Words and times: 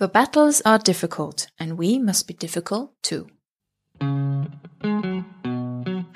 The 0.00 0.08
battles 0.08 0.64
are 0.64 0.78
difficult 0.78 1.48
and 1.58 1.78
we 1.78 1.98
must 1.98 2.26
be 2.26 2.32
difficult 2.32 2.88
too. 3.02 3.26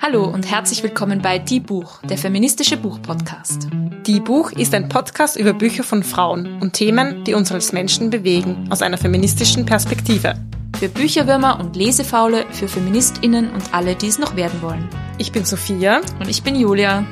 Hallo 0.01 0.23
und 0.23 0.49
herzlich 0.49 0.81
willkommen 0.81 1.21
bei 1.21 1.37
Die 1.37 1.59
Buch, 1.59 2.01
der 2.01 2.17
feministische 2.17 2.77
Buchpodcast. 2.77 3.67
Die 4.07 4.19
Buch 4.19 4.51
ist 4.53 4.73
ein 4.73 4.89
Podcast 4.89 5.37
über 5.37 5.53
Bücher 5.53 5.83
von 5.83 6.01
Frauen 6.01 6.59
und 6.63 6.73
Themen, 6.73 7.23
die 7.25 7.35
uns 7.35 7.51
als 7.51 7.73
Menschen 7.73 8.09
bewegen, 8.09 8.67
aus 8.71 8.81
einer 8.81 8.97
feministischen 8.97 9.67
Perspektive. 9.67 10.33
Für 10.79 10.89
Bücherwürmer 10.89 11.59
und 11.59 11.75
Lesefaule, 11.75 12.47
für 12.53 12.67
FeministInnen 12.67 13.51
und 13.51 13.71
alle, 13.71 13.95
die 13.95 14.07
es 14.07 14.17
noch 14.17 14.35
werden 14.35 14.63
wollen. 14.63 14.89
Ich 15.19 15.31
bin 15.31 15.45
Sophia. 15.45 16.01
Und 16.19 16.27
ich 16.27 16.41
bin 16.41 16.55
Julia. 16.55 17.05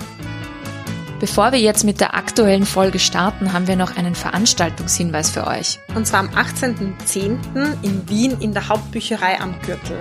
Bevor 1.23 1.53
wir 1.53 1.59
jetzt 1.59 1.85
mit 1.85 2.01
der 2.01 2.15
aktuellen 2.15 2.65
Folge 2.65 2.99
starten, 2.99 3.53
haben 3.53 3.65
wir 3.65 3.77
noch 3.77 3.95
einen 3.95 4.13
Veranstaltungshinweis 4.13 5.29
für 5.29 5.47
euch. 5.47 5.79
Und 5.95 6.05
zwar 6.05 6.19
am 6.19 6.27
18.10. 6.27 7.81
in 7.81 8.09
Wien 8.09 8.41
in 8.41 8.51
der 8.51 8.67
Hauptbücherei 8.67 9.39
am 9.39 9.55
Gürtel. 9.61 9.97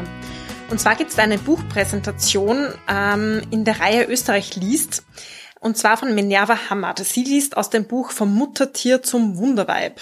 Und 0.69 0.80
zwar 0.80 0.97
gibt 0.97 1.12
es 1.12 1.20
eine 1.20 1.38
Buchpräsentation 1.38 2.74
ähm, 2.88 3.41
in 3.52 3.64
der 3.64 3.78
Reihe 3.78 4.06
Österreich 4.06 4.56
liest. 4.56 5.05
Und 5.61 5.77
zwar 5.77 5.97
von 5.97 6.12
Minerva 6.12 6.59
Hammer. 6.69 6.97
Sie 6.98 7.23
liest 7.23 7.56
aus 7.56 7.70
dem 7.70 7.84
Buch 7.84 8.11
Vom 8.11 8.34
Muttertier 8.34 9.05
zum 9.05 9.36
Wunderweib. 9.36 10.00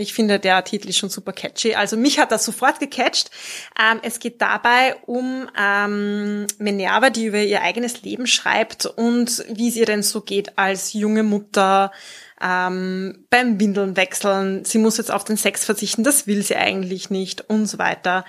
Ich 0.00 0.14
finde, 0.14 0.38
der 0.38 0.64
Titel 0.64 0.88
ist 0.88 0.96
schon 0.96 1.10
super 1.10 1.32
catchy. 1.32 1.74
Also 1.74 1.98
mich 1.98 2.18
hat 2.18 2.32
das 2.32 2.46
sofort 2.46 2.80
gecatcht. 2.80 3.30
Ähm, 3.78 4.00
es 4.02 4.18
geht 4.18 4.40
dabei 4.40 4.96
um 5.04 5.46
ähm, 5.58 6.46
Minerva, 6.58 7.10
die 7.10 7.26
über 7.26 7.38
ihr 7.38 7.60
eigenes 7.60 8.00
Leben 8.00 8.26
schreibt 8.26 8.86
und 8.86 9.44
wie 9.50 9.68
es 9.68 9.76
ihr 9.76 9.84
denn 9.84 10.02
so 10.02 10.22
geht 10.22 10.56
als 10.56 10.94
junge 10.94 11.22
Mutter, 11.22 11.92
ähm, 12.40 13.26
beim 13.28 13.60
Windeln 13.60 13.96
wechseln. 13.96 14.64
Sie 14.64 14.78
muss 14.78 14.96
jetzt 14.96 15.10
auf 15.10 15.24
den 15.24 15.36
Sex 15.36 15.66
verzichten, 15.66 16.02
das 16.02 16.26
will 16.26 16.42
sie 16.42 16.56
eigentlich 16.56 17.10
nicht 17.10 17.42
und 17.50 17.66
so 17.66 17.76
weiter. 17.76 18.24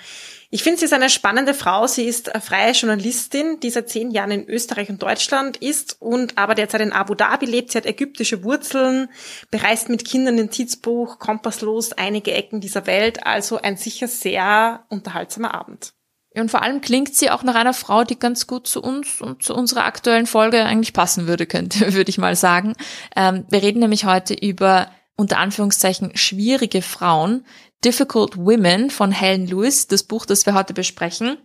Ich 0.53 0.63
finde, 0.63 0.79
sie 0.79 0.85
ist 0.85 0.93
eine 0.93 1.09
spannende 1.09 1.53
Frau. 1.53 1.87
Sie 1.87 2.03
ist 2.03 2.29
freie 2.41 2.73
Journalistin, 2.73 3.61
die 3.61 3.69
seit 3.69 3.87
zehn 3.87 4.11
Jahren 4.11 4.31
in 4.31 4.49
Österreich 4.49 4.89
und 4.89 5.01
Deutschland 5.01 5.55
ist 5.55 5.95
und 6.01 6.37
aber 6.37 6.55
derzeit 6.55 6.81
in 6.81 6.91
Abu 6.91 7.15
Dhabi 7.15 7.45
lebt. 7.45 7.71
Sie 7.71 7.77
hat 7.77 7.85
ägyptische 7.85 8.43
Wurzeln, 8.43 9.07
bereist 9.49 9.87
mit 9.87 10.03
Kindern 10.03 10.35
den 10.35 10.49
Tizbuch, 10.49 11.19
kompasslos 11.19 11.93
einige 11.93 12.33
Ecken 12.33 12.59
dieser 12.59 12.85
Welt. 12.85 13.25
Also 13.25 13.61
ein 13.61 13.77
sicher 13.77 14.09
sehr 14.09 14.83
unterhaltsamer 14.89 15.53
Abend. 15.53 15.93
Und 16.35 16.51
vor 16.51 16.61
allem 16.61 16.81
klingt 16.81 17.15
sie 17.15 17.29
auch 17.29 17.43
nach 17.43 17.55
einer 17.55 17.73
Frau, 17.73 18.03
die 18.03 18.19
ganz 18.19 18.45
gut 18.45 18.67
zu 18.67 18.81
uns 18.81 19.21
und 19.21 19.43
zu 19.43 19.55
unserer 19.55 19.85
aktuellen 19.85 20.27
Folge 20.27 20.65
eigentlich 20.65 20.91
passen 20.91 21.27
würde, 21.27 21.45
könnte, 21.45 21.93
würde 21.93 22.09
ich 22.09 22.17
mal 22.17 22.35
sagen. 22.35 22.73
Ähm, 23.15 23.45
wir 23.49 23.63
reden 23.63 23.79
nämlich 23.79 24.03
heute 24.03 24.33
über 24.33 24.91
unter 25.15 25.37
Anführungszeichen 25.37 26.17
schwierige 26.17 26.81
Frauen, 26.81 27.45
Difficult 27.83 28.37
Women 28.37 28.89
von 28.89 29.11
Helen 29.11 29.47
Lewis, 29.47 29.87
das 29.87 30.03
Buch, 30.03 30.25
das 30.25 30.45
wir 30.45 30.53
heute 30.53 30.73
besprechen. 30.73 31.37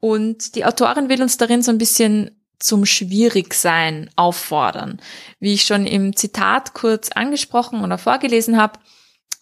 Und 0.00 0.54
die 0.54 0.64
Autorin 0.64 1.08
will 1.08 1.22
uns 1.22 1.36
darin 1.36 1.62
so 1.62 1.70
ein 1.70 1.78
bisschen 1.78 2.40
zum 2.58 2.84
Schwierigsein 2.84 4.10
auffordern. 4.16 5.00
Wie 5.38 5.54
ich 5.54 5.64
schon 5.64 5.86
im 5.86 6.14
Zitat 6.14 6.74
kurz 6.74 7.10
angesprochen 7.10 7.82
oder 7.82 7.98
vorgelesen 7.98 8.56
habe, 8.56 8.78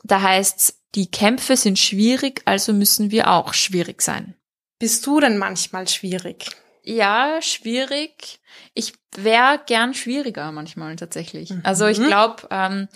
da 0.04 0.22
heißt's, 0.22 0.80
die 0.94 1.10
Kämpfe 1.10 1.56
sind 1.56 1.78
schwierig, 1.78 2.42
also 2.44 2.72
müssen 2.72 3.10
wir 3.10 3.30
auch 3.30 3.52
schwierig 3.54 4.00
sein. 4.00 4.34
Bist 4.78 5.06
du 5.06 5.20
denn 5.20 5.36
manchmal 5.36 5.88
schwierig? 5.88 6.46
Ja, 6.82 7.42
schwierig. 7.42 8.40
Ich 8.72 8.94
wäre 9.14 9.60
gern 9.66 9.92
schwieriger 9.92 10.50
manchmal 10.52 10.96
tatsächlich. 10.96 11.50
Mhm. 11.50 11.60
Also 11.64 11.86
ich 11.86 11.98
glaube, 11.98 12.48
ähm, 12.50 12.88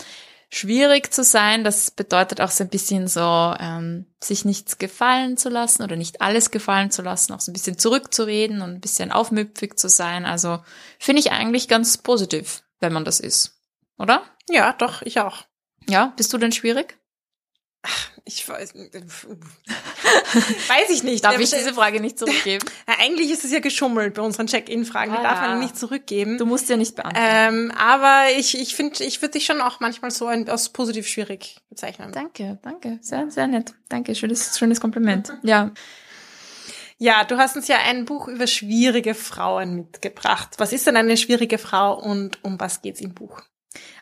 schwierig 0.53 1.13
zu 1.13 1.25
sein. 1.25 1.65
Das 1.65 1.91
bedeutet 1.91 2.41
auch 2.41 2.51
so 2.51 2.63
ein 2.63 2.71
bisschen 2.71 3.09
so, 3.09 3.55
ähm, 3.59 4.07
sich 4.23 4.45
nichts 4.45 4.79
gefallen 4.79 5.37
zu 5.37 5.49
lassen 5.49 5.83
oder 5.83 5.97
nicht 5.97 6.21
alles 6.21 6.51
gefallen 6.51 6.91
zu 6.91 7.03
lassen, 7.03 7.33
auch 7.33 7.41
so 7.41 7.51
ein 7.51 7.55
bisschen 7.55 7.79
zurückzureden 7.79 8.61
und 8.61 8.71
ein 8.71 8.81
bisschen 8.81 9.11
aufmüpfig 9.11 9.77
zu 9.77 9.89
sein. 9.89 10.27
Also 10.27 10.63
finde 10.99 11.21
ich 11.21 11.33
eigentlich 11.33 11.69
ganz 11.69 11.97
positiv, 11.99 12.63
wenn 12.81 12.93
man 12.93 13.05
das 13.05 13.19
ist. 13.19 13.59
Oder? 13.99 14.23
Ja, 14.49 14.75
doch, 14.75 15.03
ich 15.03 15.21
auch. 15.21 15.45
Ja, 15.89 16.13
bist 16.17 16.33
du 16.33 16.39
denn 16.39 16.53
schwierig? 16.53 16.99
Ich 18.25 18.47
weiß, 18.49 18.75
äh, 18.75 19.03
weiß 20.69 20.91
ich 20.91 21.03
nicht. 21.03 21.25
Darf 21.25 21.39
ich 21.39 21.51
diese 21.51 21.75
Frage 21.75 22.01
nicht 22.01 22.19
zurückgeben? 22.19 22.65
Ja, 22.89 22.97
eigentlich 22.99 23.31
ist 23.31 23.45
es 23.45 23.53
ja 23.53 23.61
geschummelt 23.61 24.15
bei 24.15 24.23
unseren 24.23 24.47
Check-in-Fragen. 24.47 25.13
Die 25.13 25.19
ah, 25.19 25.23
darf 25.23 25.41
man 25.41 25.61
nicht 25.61 25.77
zurückgeben. 25.77 26.37
Du 26.37 26.47
musst 26.47 26.69
ja 26.69 26.77
nicht 26.77 26.97
beantworten. 26.97 27.29
Ähm, 27.29 27.73
aber 27.77 28.25
ich, 28.37 28.59
ich 28.59 28.75
finde, 28.75 29.05
ich 29.05 29.23
würde 29.23 29.33
dich 29.33 29.47
schon 29.47 29.61
auch 29.61 29.79
manchmal 29.81 30.11
so 30.11 30.27
ein, 30.27 30.49
als 30.49 30.71
positiv 30.71 31.07
schwierig 31.07 31.57
bezeichnen. 31.69 32.11
Danke, 32.13 32.59
danke. 32.63 32.99
Sehr, 33.01 33.31
sehr 33.31 33.47
nett. 33.47 33.75
Danke. 33.89 34.15
Schönes, 34.15 34.59
schönes 34.59 34.81
Kompliment. 34.81 35.33
Ja. 35.43 35.71
Ja, 36.99 37.25
du 37.25 37.37
hast 37.39 37.57
uns 37.57 37.67
ja 37.69 37.79
ein 37.85 38.05
Buch 38.05 38.29
über 38.29 38.47
schwierige 38.47 39.15
Frauen 39.15 39.75
mitgebracht. 39.75 40.51
Was 40.59 40.73
ist 40.73 40.87
denn 40.87 40.97
eine 40.97 41.17
schwierige 41.17 41.59
Frau 41.59 41.99
und 41.99 42.39
um 42.45 42.61
was 42.61 42.81
geht's 42.81 43.01
im 43.01 43.15
Buch? 43.15 43.43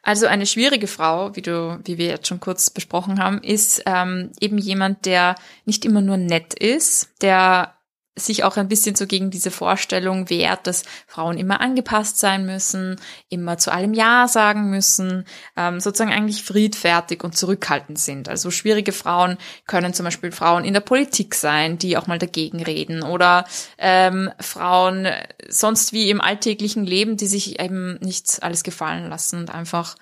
Also 0.03 0.27
eine 0.27 0.47
schwierige 0.47 0.87
Frau, 0.87 1.35
wie 1.37 1.43
du, 1.43 1.81
wie 1.85 1.99
wir 1.99 2.07
jetzt 2.07 2.29
schon 2.29 2.41
kurz 2.41 2.71
besprochen 2.71 3.23
haben, 3.23 3.43
ist 3.43 3.83
ähm, 3.87 4.33
eben 4.41 4.59
jemand, 4.59 5.07
der 5.07 5.35
nicht 5.65 5.85
immer 5.85 6.01
nur 6.01 6.17
nett 6.17 6.55
ist, 6.55 7.11
der 7.23 7.75
sich 8.17 8.45
auch 8.45 8.57
ein 8.57 8.69
bisschen 8.69 8.97
so 8.97 9.07
gegen 9.07 9.31
diese 9.31 9.51
Vorstellung 9.51 10.31
wehrt, 10.31 10.67
dass 10.67 10.85
Frauen 11.07 11.39
immer 11.39 11.61
angepasst 11.61 12.19
sein 12.19 12.45
müssen, 12.45 13.01
immer 13.29 13.57
zu 13.59 13.73
allem 13.73 13.95
Ja 13.95 14.29
sagen 14.29 14.71
müssen, 14.71 15.25
ähm, 15.57 15.81
sozusagen 15.81 16.13
eigentlich 16.13 16.43
friedfertig 16.43 17.25
und 17.25 17.37
zurückhaltend 17.37 17.99
sind. 17.99 18.29
Also 18.29 18.51
schwierige 18.51 18.93
Frauen 18.93 19.39
können 19.67 19.95
zum 19.95 20.05
Beispiel 20.05 20.33
Frauen 20.33 20.65
in 20.65 20.75
der 20.75 20.81
Politik 20.81 21.35
sein, 21.35 21.79
die 21.79 21.97
auch 21.97 22.07
mal 22.07 22.19
dagegen 22.19 22.63
reden 22.63 23.03
oder 23.03 23.47
ähm, 23.79 24.31
Frauen 24.39 25.09
sonst 25.49 25.93
wie 25.93 26.11
im 26.11 26.21
alltäglichen 26.21 26.85
Leben, 26.85 27.17
die 27.17 27.27
sich 27.27 27.61
eben 27.61 27.99
nicht 28.01 28.43
alles 28.43 28.63
gefallen 28.63 29.09
lassen 29.09 29.41
und 29.41 29.55
einfach 29.55 29.97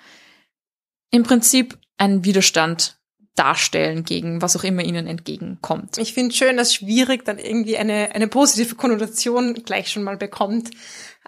im 1.10 1.22
Prinzip 1.22 1.78
einen 1.96 2.24
Widerstand 2.24 2.97
darstellen 3.38 4.04
gegen 4.04 4.42
was 4.42 4.56
auch 4.56 4.64
immer 4.64 4.82
ihnen 4.82 5.06
entgegenkommt. 5.06 5.98
Ich 5.98 6.14
finde 6.14 6.34
schön, 6.34 6.56
dass 6.56 6.74
schwierig 6.74 7.24
dann 7.24 7.38
irgendwie 7.38 7.78
eine, 7.78 8.14
eine 8.14 8.28
positive 8.28 8.74
Konnotation 8.74 9.54
gleich 9.54 9.90
schon 9.90 10.02
mal 10.02 10.16
bekommt, 10.16 10.70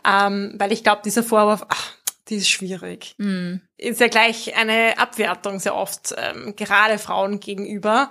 ähm, 0.07 0.55
weil 0.57 0.73
ich 0.73 0.83
glaube, 0.83 1.03
dieser 1.05 1.23
Vorwurf, 1.23 1.65
ach, 1.69 1.93
die 2.29 2.37
ist 2.37 2.49
schwierig, 2.49 3.15
mm. 3.19 3.57
ist 3.77 4.01
ja 4.01 4.09
gleich 4.09 4.57
eine 4.57 4.99
Abwertung 4.99 5.59
sehr 5.59 5.75
oft, 5.75 6.15
ähm, 6.17 6.55
gerade 6.57 6.99
Frauen 6.99 7.41
gegenüber. 7.41 8.11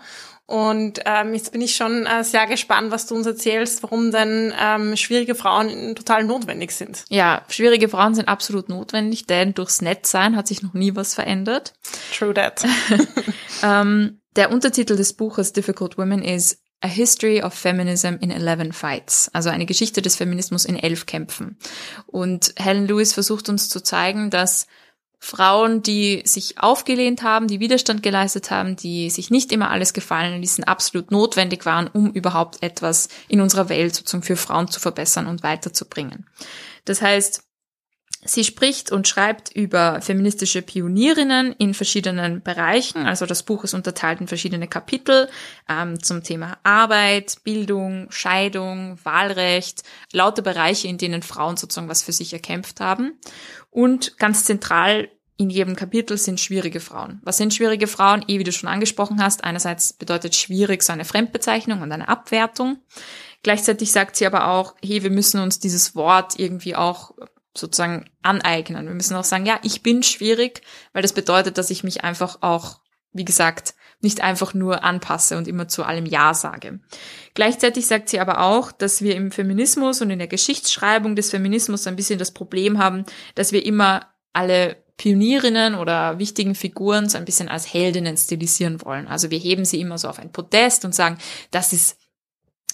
Und 0.50 1.02
ähm, 1.06 1.36
jetzt 1.36 1.52
bin 1.52 1.62
ich 1.62 1.76
schon 1.76 2.08
äh, 2.08 2.24
sehr 2.24 2.48
gespannt, 2.48 2.90
was 2.90 3.06
du 3.06 3.14
uns 3.14 3.28
erzählst, 3.28 3.84
warum 3.84 4.12
denn 4.12 4.52
ähm, 4.60 4.98
schwierige 4.98 5.36
Frauen 5.36 5.96
total 5.96 6.24
notwendig 6.24 6.72
sind. 6.72 7.06
Ja, 7.10 7.44
schwierige 7.50 7.88
Frauen 7.88 8.16
sind 8.16 8.28
absolut 8.28 8.68
notwendig, 8.68 9.28
denn 9.28 9.54
durchs 9.54 9.84
Nettsein 9.84 10.36
hat 10.36 10.48
sich 10.48 10.64
noch 10.64 10.74
nie 10.74 10.96
was 10.96 11.14
verändert. 11.14 11.76
True 12.18 12.34
that. 12.34 12.66
ähm, 13.64 14.22
der 14.36 14.52
Untertitel 14.52 14.96
des 14.96 15.14
Buches 15.14 15.54
Difficult 15.54 16.00
Women 16.00 16.24
ist 16.24 16.64
A 16.82 16.88
History 16.88 17.44
of 17.44 17.54
Feminism 17.54 18.16
in 18.20 18.32
Eleven 18.32 18.74
Fights, 18.74 19.30
also 19.32 19.50
eine 19.50 19.68
Geschichte 19.68 20.02
des 20.02 20.16
Feminismus 20.16 20.66
in 20.66 20.78
elf 20.78 21.06
Kämpfen. 21.06 21.60
Und 22.08 22.56
Helen 22.58 22.88
Lewis 22.88 23.14
versucht 23.14 23.50
uns 23.50 23.70
zu 23.70 23.82
zeigen, 23.82 24.32
dass 24.32 24.66
Frauen, 25.20 25.84
die 25.84 26.22
sich 26.26 26.60
aufgelehnt 26.60 27.24
haben, 27.24 27.48
die 27.48 27.60
Widerstand 27.60 28.02
geleistet 28.02 28.52
haben, 28.52 28.78
die 28.78 29.10
sich 29.10 29.30
nicht 29.30 29.52
immer 29.52 29.70
alles 29.70 29.94
gefallen 29.94 30.42
ließen, 30.42 30.64
absolut 30.64 31.12
notwendig 31.12 31.66
waren, 31.66 31.88
um 31.88 32.12
überhaupt 32.12 32.64
etwas 32.64 33.10
in 33.28 33.42
unserer 33.42 33.68
Welt 33.70 33.94
sozusagen 33.96 34.24
für 34.24 34.38
Frauen 34.38 34.70
zu 34.70 34.80
verbessern 34.80 35.28
und 35.28 35.44
weiterzubringen. 35.44 36.26
Das 36.86 37.02
heißt, 37.02 37.44
Sie 38.24 38.44
spricht 38.44 38.92
und 38.92 39.08
schreibt 39.08 39.56
über 39.56 40.02
feministische 40.02 40.62
Pionierinnen 40.62 41.54
in 41.54 41.74
verschiedenen 41.74 42.42
Bereichen. 42.42 43.06
Also 43.06 43.26
das 43.26 43.44
Buch 43.44 43.64
ist 43.64 43.74
unterteilt 43.74 44.20
in 44.20 44.28
verschiedene 44.28 44.68
Kapitel 44.68 45.30
ähm, 45.70 46.04
zum 46.04 46.22
Thema 46.22 46.58
Arbeit, 46.64 47.38
Bildung, 47.46 48.08
Scheidung, 48.12 49.00
Wahlrecht, 49.04 49.84
lauter 50.12 50.42
Bereiche, 50.42 50.90
in 50.90 50.98
denen 50.98 51.24
Frauen 51.24 51.56
sozusagen 51.56 51.88
was 51.88 52.04
für 52.04 52.12
sich 52.12 52.34
erkämpft 52.34 52.82
haben. 52.82 53.18
Und 53.70 54.18
ganz 54.18 54.44
zentral 54.44 55.10
in 55.38 55.50
jedem 55.50 55.78
Kapitel 55.78 56.18
sind 56.18 56.42
schwierige 56.42 56.82
Frauen. 56.82 57.22
Was 57.24 57.38
sind 57.38 57.54
schwierige 57.54 57.88
Frauen? 57.88 58.26
Eh, 58.28 58.40
wie 58.40 58.44
du 58.44 58.52
schon 58.52 58.68
angesprochen 58.68 59.24
hast, 59.24 59.46
einerseits 59.46 59.94
bedeutet 59.94 60.36
schwierig 60.36 60.84
so 60.84 60.92
eine 60.92 61.06
Fremdbezeichnung 61.06 61.82
und 61.82 61.94
eine 61.94 62.10
Abwertung. 62.10 62.80
Gleichzeitig 63.44 63.94
sagt 63.94 64.18
sie 64.18 64.26
aber 64.26 64.50
auch, 64.50 64.76
hey, 64.84 65.02
wir 65.02 65.10
müssen 65.10 65.40
uns 65.40 65.60
dieses 65.60 65.96
Wort 65.96 66.38
irgendwie 66.38 66.76
auch 66.76 67.12
sozusagen 67.56 68.10
aneignen. 68.22 68.88
Wir 68.88 68.94
müssen 68.94 69.16
auch 69.16 69.24
sagen, 69.24 69.46
ja, 69.46 69.60
ich 69.64 69.82
bin 69.82 70.04
schwierig, 70.04 70.62
weil 70.94 71.02
das 71.02 71.14
bedeutet, 71.14 71.58
dass 71.58 71.70
ich 71.70 71.84
mich 71.84 72.04
einfach 72.04 72.38
auch, 72.42 72.80
wie 73.12 73.26
gesagt, 73.26 73.74
nicht 74.02 74.22
einfach 74.22 74.54
nur 74.54 74.84
anpasse 74.84 75.38
und 75.38 75.48
immer 75.48 75.68
zu 75.68 75.84
allem 75.84 76.06
Ja 76.06 76.34
sage. 76.34 76.80
Gleichzeitig 77.34 77.86
sagt 77.86 78.10
sie 78.10 78.20
aber 78.20 78.42
auch, 78.42 78.72
dass 78.72 79.02
wir 79.02 79.16
im 79.16 79.32
Feminismus 79.32 80.02
und 80.02 80.10
in 80.10 80.20
der 80.20 80.28
Geschichtsschreibung 80.28 81.16
des 81.16 81.32
Feminismus 81.32 81.86
ein 81.86 81.98
bisschen 81.98 82.20
das 82.20 82.32
Problem 82.32 82.78
haben, 82.78 83.04
dass 83.36 83.52
wir 83.52 83.66
immer 83.66 84.08
alle 84.32 84.78
Pionierinnen 84.98 85.76
oder 85.76 86.20
wichtigen 86.20 86.56
Figuren 86.56 87.10
so 87.10 87.18
ein 87.18 87.26
bisschen 87.26 87.50
als 87.50 87.74
Heldinnen 87.74 88.18
stilisieren 88.18 88.82
wollen. 88.84 89.08
Also 89.08 89.32
wir 89.32 89.40
heben 89.40 89.66
sie 89.66 89.80
immer 89.80 89.98
so 89.98 90.08
auf 90.08 90.20
ein 90.20 90.32
Podest 90.32 90.86
und 90.86 90.94
sagen, 90.94 91.18
das 91.52 91.74
ist 91.74 91.98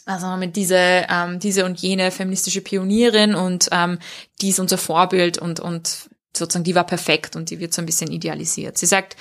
also 0.05 0.27
mit 0.37 0.55
diese 0.55 1.05
ähm, 1.09 1.39
diese 1.39 1.65
und 1.65 1.79
jene 1.81 2.11
feministische 2.11 2.61
Pionierin 2.61 3.35
und 3.35 3.69
ähm, 3.71 3.99
die 4.41 4.49
ist 4.49 4.59
unser 4.59 4.77
Vorbild 4.77 5.37
und 5.37 5.59
und 5.59 6.09
sozusagen 6.35 6.63
die 6.63 6.75
war 6.75 6.85
perfekt 6.85 7.35
und 7.35 7.49
die 7.49 7.59
wird 7.59 7.73
so 7.73 7.81
ein 7.81 7.85
bisschen 7.85 8.11
idealisiert. 8.11 8.77
Sie 8.77 8.85
sagt, 8.85 9.15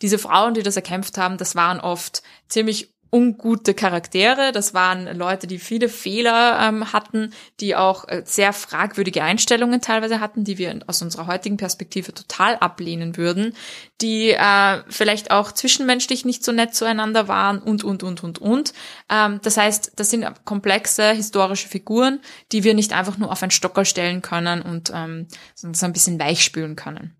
diese 0.00 0.18
Frauen, 0.18 0.54
die 0.54 0.62
das 0.62 0.76
erkämpft 0.76 1.18
haben, 1.18 1.38
das 1.38 1.56
waren 1.56 1.80
oft 1.80 2.22
ziemlich 2.48 2.94
ungute 3.10 3.74
Charaktere. 3.74 4.52
Das 4.52 4.74
waren 4.74 5.16
Leute, 5.16 5.46
die 5.46 5.58
viele 5.58 5.88
Fehler 5.88 6.58
ähm, 6.60 6.92
hatten, 6.92 7.32
die 7.60 7.74
auch 7.74 8.06
äh, 8.08 8.22
sehr 8.24 8.52
fragwürdige 8.52 9.22
Einstellungen 9.22 9.80
teilweise 9.80 10.20
hatten, 10.20 10.44
die 10.44 10.58
wir 10.58 10.78
aus 10.86 11.02
unserer 11.02 11.26
heutigen 11.26 11.56
Perspektive 11.56 12.12
total 12.12 12.56
ablehnen 12.56 13.16
würden, 13.16 13.54
die 14.00 14.30
äh, 14.30 14.82
vielleicht 14.88 15.30
auch 15.30 15.52
zwischenmenschlich 15.52 16.24
nicht 16.24 16.44
so 16.44 16.52
nett 16.52 16.74
zueinander 16.74 17.28
waren 17.28 17.58
und, 17.58 17.84
und, 17.84 18.02
und, 18.02 18.22
und, 18.22 18.38
und. 18.38 18.72
Ähm, 19.10 19.40
das 19.42 19.56
heißt, 19.56 19.92
das 19.96 20.10
sind 20.10 20.26
komplexe 20.44 21.10
historische 21.12 21.68
Figuren, 21.68 22.20
die 22.52 22.64
wir 22.64 22.74
nicht 22.74 22.92
einfach 22.92 23.18
nur 23.18 23.32
auf 23.32 23.42
ein 23.42 23.50
Stockerl 23.50 23.84
stellen 23.84 24.22
können 24.22 24.62
und 24.62 24.92
ähm, 24.94 25.28
so 25.54 25.86
ein 25.86 25.92
bisschen 25.92 26.20
weichspülen 26.20 26.76
können. 26.76 27.17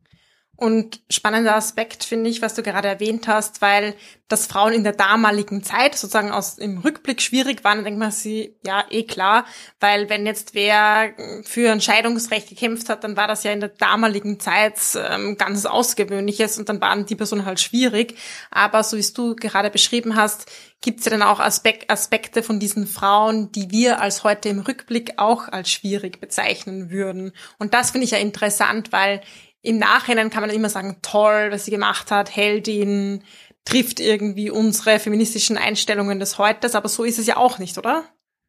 Und 0.60 1.00
spannender 1.08 1.54
Aspekt 1.54 2.02
finde 2.02 2.28
ich, 2.28 2.42
was 2.42 2.54
du 2.54 2.64
gerade 2.64 2.88
erwähnt 2.88 3.28
hast, 3.28 3.62
weil 3.62 3.94
dass 4.26 4.46
Frauen 4.46 4.72
in 4.72 4.82
der 4.82 4.92
damaligen 4.92 5.62
Zeit 5.62 5.94
sozusagen 5.94 6.32
aus 6.32 6.58
im 6.58 6.78
Rückblick 6.78 7.22
schwierig 7.22 7.62
waren, 7.64 7.84
denkt 7.84 7.98
man 7.98 8.10
sie, 8.10 8.56
ja, 8.66 8.84
eh 8.90 9.04
klar, 9.04 9.46
weil 9.78 10.10
wenn 10.10 10.26
jetzt 10.26 10.54
wer 10.54 11.14
für 11.44 11.70
ein 11.70 11.80
Scheidungsrecht 11.80 12.48
gekämpft 12.48 12.88
hat, 12.88 13.04
dann 13.04 13.16
war 13.16 13.28
das 13.28 13.44
ja 13.44 13.52
in 13.52 13.60
der 13.60 13.70
damaligen 13.70 14.40
Zeit 14.40 14.74
ähm, 14.96 15.36
ganz 15.38 15.64
Ausgewöhnliches 15.64 16.58
und 16.58 16.68
dann 16.68 16.80
waren 16.80 17.06
die 17.06 17.16
Personen 17.16 17.46
halt 17.46 17.60
schwierig. 17.60 18.16
Aber 18.50 18.82
so 18.82 18.96
wie 18.96 19.00
es 19.00 19.14
du 19.14 19.36
gerade 19.36 19.70
beschrieben 19.70 20.16
hast, 20.16 20.50
gibt 20.80 21.00
es 21.00 21.06
ja 21.06 21.10
dann 21.10 21.22
auch 21.22 21.40
Aspek 21.40 21.86
Aspekte 21.88 22.42
von 22.42 22.60
diesen 22.60 22.86
Frauen, 22.86 23.50
die 23.52 23.70
wir 23.70 24.00
als 24.00 24.24
heute 24.24 24.48
im 24.48 24.60
Rückblick 24.60 25.14
auch 25.16 25.48
als 25.48 25.70
schwierig 25.70 26.20
bezeichnen 26.20 26.90
würden. 26.90 27.32
Und 27.58 27.74
das 27.74 27.92
finde 27.92 28.04
ich 28.04 28.10
ja 28.10 28.18
interessant, 28.18 28.92
weil 28.92 29.22
im 29.68 29.76
Nachhinein 29.76 30.30
kann 30.30 30.40
man 30.40 30.48
immer 30.48 30.70
sagen, 30.70 30.96
toll, 31.02 31.48
was 31.50 31.66
sie 31.66 31.70
gemacht 31.70 32.10
hat, 32.10 32.34
Heldin, 32.34 33.22
trifft 33.66 34.00
irgendwie 34.00 34.50
unsere 34.50 34.98
feministischen 34.98 35.58
Einstellungen 35.58 36.18
des 36.18 36.38
Heutes, 36.38 36.74
aber 36.74 36.88
so 36.88 37.04
ist 37.04 37.18
es 37.18 37.26
ja 37.26 37.36
auch 37.36 37.58
nicht, 37.58 37.76
oder? 37.76 38.06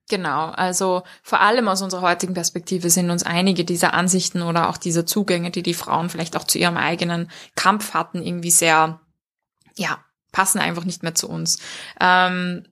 Genau, 0.08 0.46
also 0.52 1.04
vor 1.22 1.42
allem 1.42 1.68
aus 1.68 1.82
unserer 1.82 2.04
heutigen 2.04 2.34
Perspektive 2.34 2.90
sind 2.90 3.12
uns 3.12 3.24
einige 3.24 3.66
dieser 3.66 3.94
Ansichten 3.94 4.42
oder 4.42 4.70
auch 4.70 4.78
dieser 4.78 5.06
Zugänge, 5.06 5.52
die 5.52 5.62
die 5.62 5.74
Frauen 5.74 6.10
vielleicht 6.10 6.38
auch 6.38 6.46
zu 6.46 6.58
ihrem 6.58 6.78
eigenen 6.78 7.30
Kampf 7.56 7.94
hatten, 7.94 8.24
irgendwie 8.24 8.50
sehr, 8.50 9.02
ja, 9.76 10.04
passen 10.32 10.60
einfach 10.60 10.86
nicht 10.86 11.04
mehr 11.04 11.16
zu 11.16 11.28
uns. 11.28 11.60
Ähm, 12.00 12.66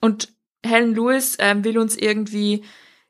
und 0.00 0.32
Helen 0.64 0.94
Lewis 0.94 1.34
ähm, 1.40 1.64
will 1.64 1.76
uns 1.76 1.96
irgendwie 1.96 2.64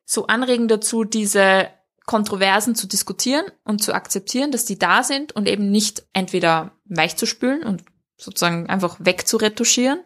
so 0.06 0.26
anregen 0.26 0.68
dazu, 0.68 1.04
diese 1.04 1.68
Kontroversen 2.08 2.74
zu 2.74 2.86
diskutieren 2.86 3.44
und 3.64 3.82
zu 3.82 3.92
akzeptieren, 3.92 4.50
dass 4.50 4.64
die 4.64 4.78
da 4.78 5.02
sind 5.02 5.32
und 5.32 5.46
eben 5.46 5.70
nicht 5.70 6.04
entweder 6.14 6.72
weich 6.86 7.16
zu 7.18 7.26
spülen 7.26 7.62
und 7.62 7.84
sozusagen 8.16 8.66
einfach 8.66 8.96
wegzuretuschieren. 8.98 10.00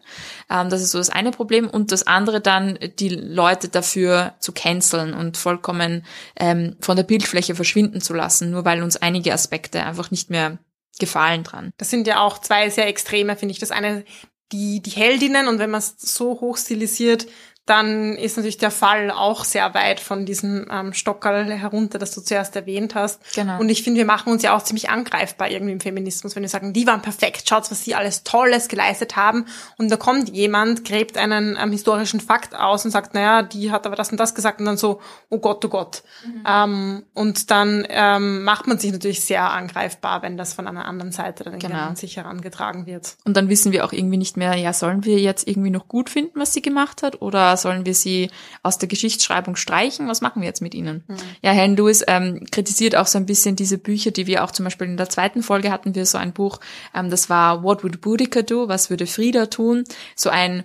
Ähm, 0.49 0.69
das 0.69 0.81
ist 0.81 0.91
so 0.91 0.97
das 0.97 1.09
eine 1.09 1.31
Problem. 1.31 1.69
Und 1.69 1.93
das 1.93 2.05
andere 2.05 2.41
dann, 2.41 2.77
die 2.99 3.07
Leute 3.07 3.69
dafür 3.69 4.33
zu 4.39 4.51
canceln 4.51 5.13
und 5.13 5.37
vollkommen 5.37 6.05
ähm, 6.35 6.75
von 6.81 6.97
der 6.97 7.03
Bildfläche 7.03 7.55
verschwinden 7.55 8.01
zu 8.01 8.13
lassen, 8.13 8.51
nur 8.51 8.65
weil 8.65 8.83
uns 8.83 8.97
einige 8.97 9.31
Aspekte 9.31 9.83
einfach 9.83 10.11
nicht 10.11 10.29
mehr 10.29 10.59
gefallen 10.99 11.43
dran. 11.43 11.71
Das 11.77 11.89
sind 11.89 12.05
ja 12.05 12.19
auch 12.19 12.37
zwei 12.37 12.69
sehr 12.69 12.87
extreme, 12.87 13.37
finde 13.37 13.53
ich. 13.53 13.59
Das 13.59 13.71
eine, 13.71 14.03
die, 14.51 14.81
die 14.81 14.91
Heldinnen 14.91 15.47
und 15.47 15.57
wenn 15.57 15.71
man 15.71 15.79
es 15.79 15.95
so 15.97 16.41
hoch 16.41 16.57
stilisiert, 16.57 17.27
dann 17.65 18.15
ist 18.15 18.35
natürlich 18.35 18.57
der 18.57 18.71
Fall 18.71 19.09
auch 19.09 19.45
sehr 19.45 19.73
weit 19.73 20.01
von 20.01 20.25
diesem 20.25 20.67
ähm, 20.69 20.91
Stockerl 20.91 21.49
herunter, 21.49 21.97
das 21.97 22.13
du 22.13 22.19
zuerst 22.19 22.57
erwähnt 22.57 22.93
hast. 22.93 23.21
Genau. 23.35 23.57
Und 23.59 23.69
ich 23.69 23.83
finde, 23.83 23.99
wir 23.99 24.05
machen 24.05 24.33
uns 24.33 24.43
ja 24.43 24.53
auch 24.53 24.61
ziemlich 24.63 24.89
angreifbar 24.89 25.49
irgendwie 25.49 25.71
im 25.71 25.79
Feminismus, 25.79 26.35
wenn 26.35 26.43
wir 26.43 26.49
sagen, 26.49 26.73
die 26.73 26.85
waren 26.87 27.01
perfekt, 27.01 27.47
schaut, 27.47 27.71
was 27.71 27.85
sie 27.85 27.95
alles 27.95 28.23
Tolles 28.23 28.67
geleistet 28.67 29.15
haben. 29.15 29.45
Und 29.77 29.89
da 29.89 29.95
kommt 29.95 30.29
jemand, 30.35 30.83
gräbt 30.83 31.17
einen 31.17 31.57
ähm, 31.57 31.71
historischen 31.71 32.19
Fakt 32.19 32.53
aus 32.53 32.83
und 32.83 32.91
sagt, 32.91 33.13
naja, 33.13 33.43
die 33.43 33.71
hat 33.71 33.85
aber 33.85 33.95
das 33.95 34.11
und 34.11 34.19
das 34.19 34.35
gesagt 34.35 34.59
und 34.59 34.65
dann 34.65 34.77
so, 34.77 34.99
oh 35.29 35.39
Gott, 35.39 35.63
oh 35.63 35.69
Gott. 35.69 36.03
Mhm. 36.25 36.43
Ähm, 36.45 37.03
und 37.13 37.49
dann 37.49 37.87
ähm, 37.87 38.43
macht 38.43 38.67
man 38.67 38.77
sich 38.77 38.91
natürlich 38.91 39.23
sehr 39.23 39.49
angreifbar, 39.49 40.21
wenn 40.21 40.35
das 40.35 40.53
von 40.53 40.67
einer 40.67 40.83
anderen 40.83 41.13
Seite 41.13 41.45
dann 41.45 41.59
genau. 41.59 41.77
an 41.77 41.95
sich 41.95 42.17
herangetragen 42.17 42.87
wird. 42.87 43.15
Und 43.23 43.37
dann 43.37 43.47
wissen 43.47 43.71
wir 43.71 43.85
auch 43.85 43.93
irgendwie 43.93 44.17
nicht 44.17 44.35
mehr, 44.35 44.55
ja, 44.55 44.73
sollen 44.73 45.05
wir 45.05 45.19
jetzt 45.19 45.47
irgendwie 45.47 45.69
noch 45.69 45.87
gut 45.87 46.09
finden, 46.09 46.37
was 46.37 46.51
sie 46.51 46.61
gemacht 46.61 47.03
hat 47.03 47.21
oder 47.21 47.52
sollen 47.57 47.85
wir 47.85 47.93
sie 47.93 48.29
aus 48.61 48.77
der 48.77 48.87
Geschichtsschreibung 48.87 49.55
streichen? 49.55 50.07
Was 50.07 50.21
machen 50.21 50.41
wir 50.41 50.47
jetzt 50.47 50.61
mit 50.61 50.75
ihnen? 50.75 51.03
Mhm. 51.07 51.15
Ja, 51.41 51.51
Helen 51.51 51.75
Lewis 51.75 52.03
ähm, 52.07 52.45
kritisiert 52.51 52.95
auch 52.95 53.07
so 53.07 53.17
ein 53.17 53.25
bisschen 53.25 53.55
diese 53.55 53.77
Bücher, 53.77 54.11
die 54.11 54.27
wir 54.27 54.43
auch 54.43 54.51
zum 54.51 54.65
Beispiel 54.65 54.87
in 54.87 54.97
der 54.97 55.09
zweiten 55.09 55.43
Folge 55.43 55.71
hatten 55.71 55.95
wir 55.95 56.05
so 56.05 56.17
ein 56.17 56.33
Buch, 56.33 56.59
ähm, 56.93 57.09
das 57.09 57.29
war 57.29 57.63
What 57.63 57.83
Would 57.83 58.01
Boudica 58.01 58.41
Do? 58.41 58.67
Was 58.67 58.89
würde 58.89 59.07
Frieda 59.07 59.47
tun? 59.47 59.83
So 60.15 60.29
ein 60.29 60.63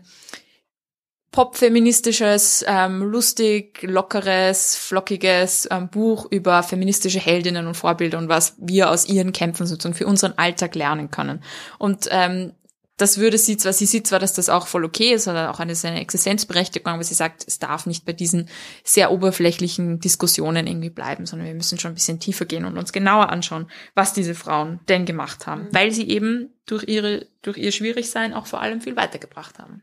popfeministisches, 1.30 2.64
ähm, 2.66 3.02
lustig, 3.02 3.82
lockeres, 3.82 4.76
flockiges 4.76 5.68
ähm, 5.70 5.88
Buch 5.88 6.26
über 6.30 6.62
feministische 6.62 7.20
Heldinnen 7.20 7.66
und 7.66 7.76
Vorbilder 7.76 8.18
und 8.18 8.28
was 8.28 8.54
wir 8.58 8.90
aus 8.90 9.06
ihren 9.08 9.32
Kämpfen 9.32 9.66
sozusagen 9.66 9.94
für 9.94 10.06
unseren 10.06 10.32
Alltag 10.36 10.74
lernen 10.74 11.10
können. 11.10 11.42
Und 11.78 12.08
ähm, 12.10 12.52
das 12.98 13.18
würde 13.18 13.38
sie 13.38 13.56
zwar, 13.56 13.72
sie 13.72 13.86
sieht 13.86 14.06
zwar, 14.06 14.18
dass 14.18 14.34
das 14.34 14.50
auch 14.50 14.66
voll 14.66 14.84
okay 14.84 15.12
ist 15.14 15.28
oder 15.28 15.50
auch 15.50 15.60
eine 15.60 15.74
seine 15.74 16.00
Existenzberechtigung, 16.00 16.92
aber 16.92 17.04
sie 17.04 17.14
sagt, 17.14 17.44
es 17.46 17.58
darf 17.58 17.86
nicht 17.86 18.04
bei 18.04 18.12
diesen 18.12 18.48
sehr 18.84 19.10
oberflächlichen 19.10 20.00
Diskussionen 20.00 20.66
irgendwie 20.66 20.90
bleiben, 20.90 21.24
sondern 21.24 21.46
wir 21.46 21.54
müssen 21.54 21.78
schon 21.78 21.92
ein 21.92 21.94
bisschen 21.94 22.20
tiefer 22.20 22.44
gehen 22.44 22.64
und 22.64 22.76
uns 22.76 22.92
genauer 22.92 23.30
anschauen, 23.30 23.70
was 23.94 24.12
diese 24.12 24.34
Frauen 24.34 24.80
denn 24.88 25.06
gemacht 25.06 25.46
haben, 25.46 25.62
mhm. 25.62 25.68
weil 25.74 25.92
sie 25.92 26.08
eben 26.08 26.50
durch 26.66 26.84
ihre, 26.86 27.26
durch 27.40 27.56
ihr 27.56 27.72
Schwierigsein 27.72 28.34
auch 28.34 28.46
vor 28.46 28.60
allem 28.60 28.80
viel 28.80 28.96
weitergebracht 28.96 29.58
haben. 29.58 29.82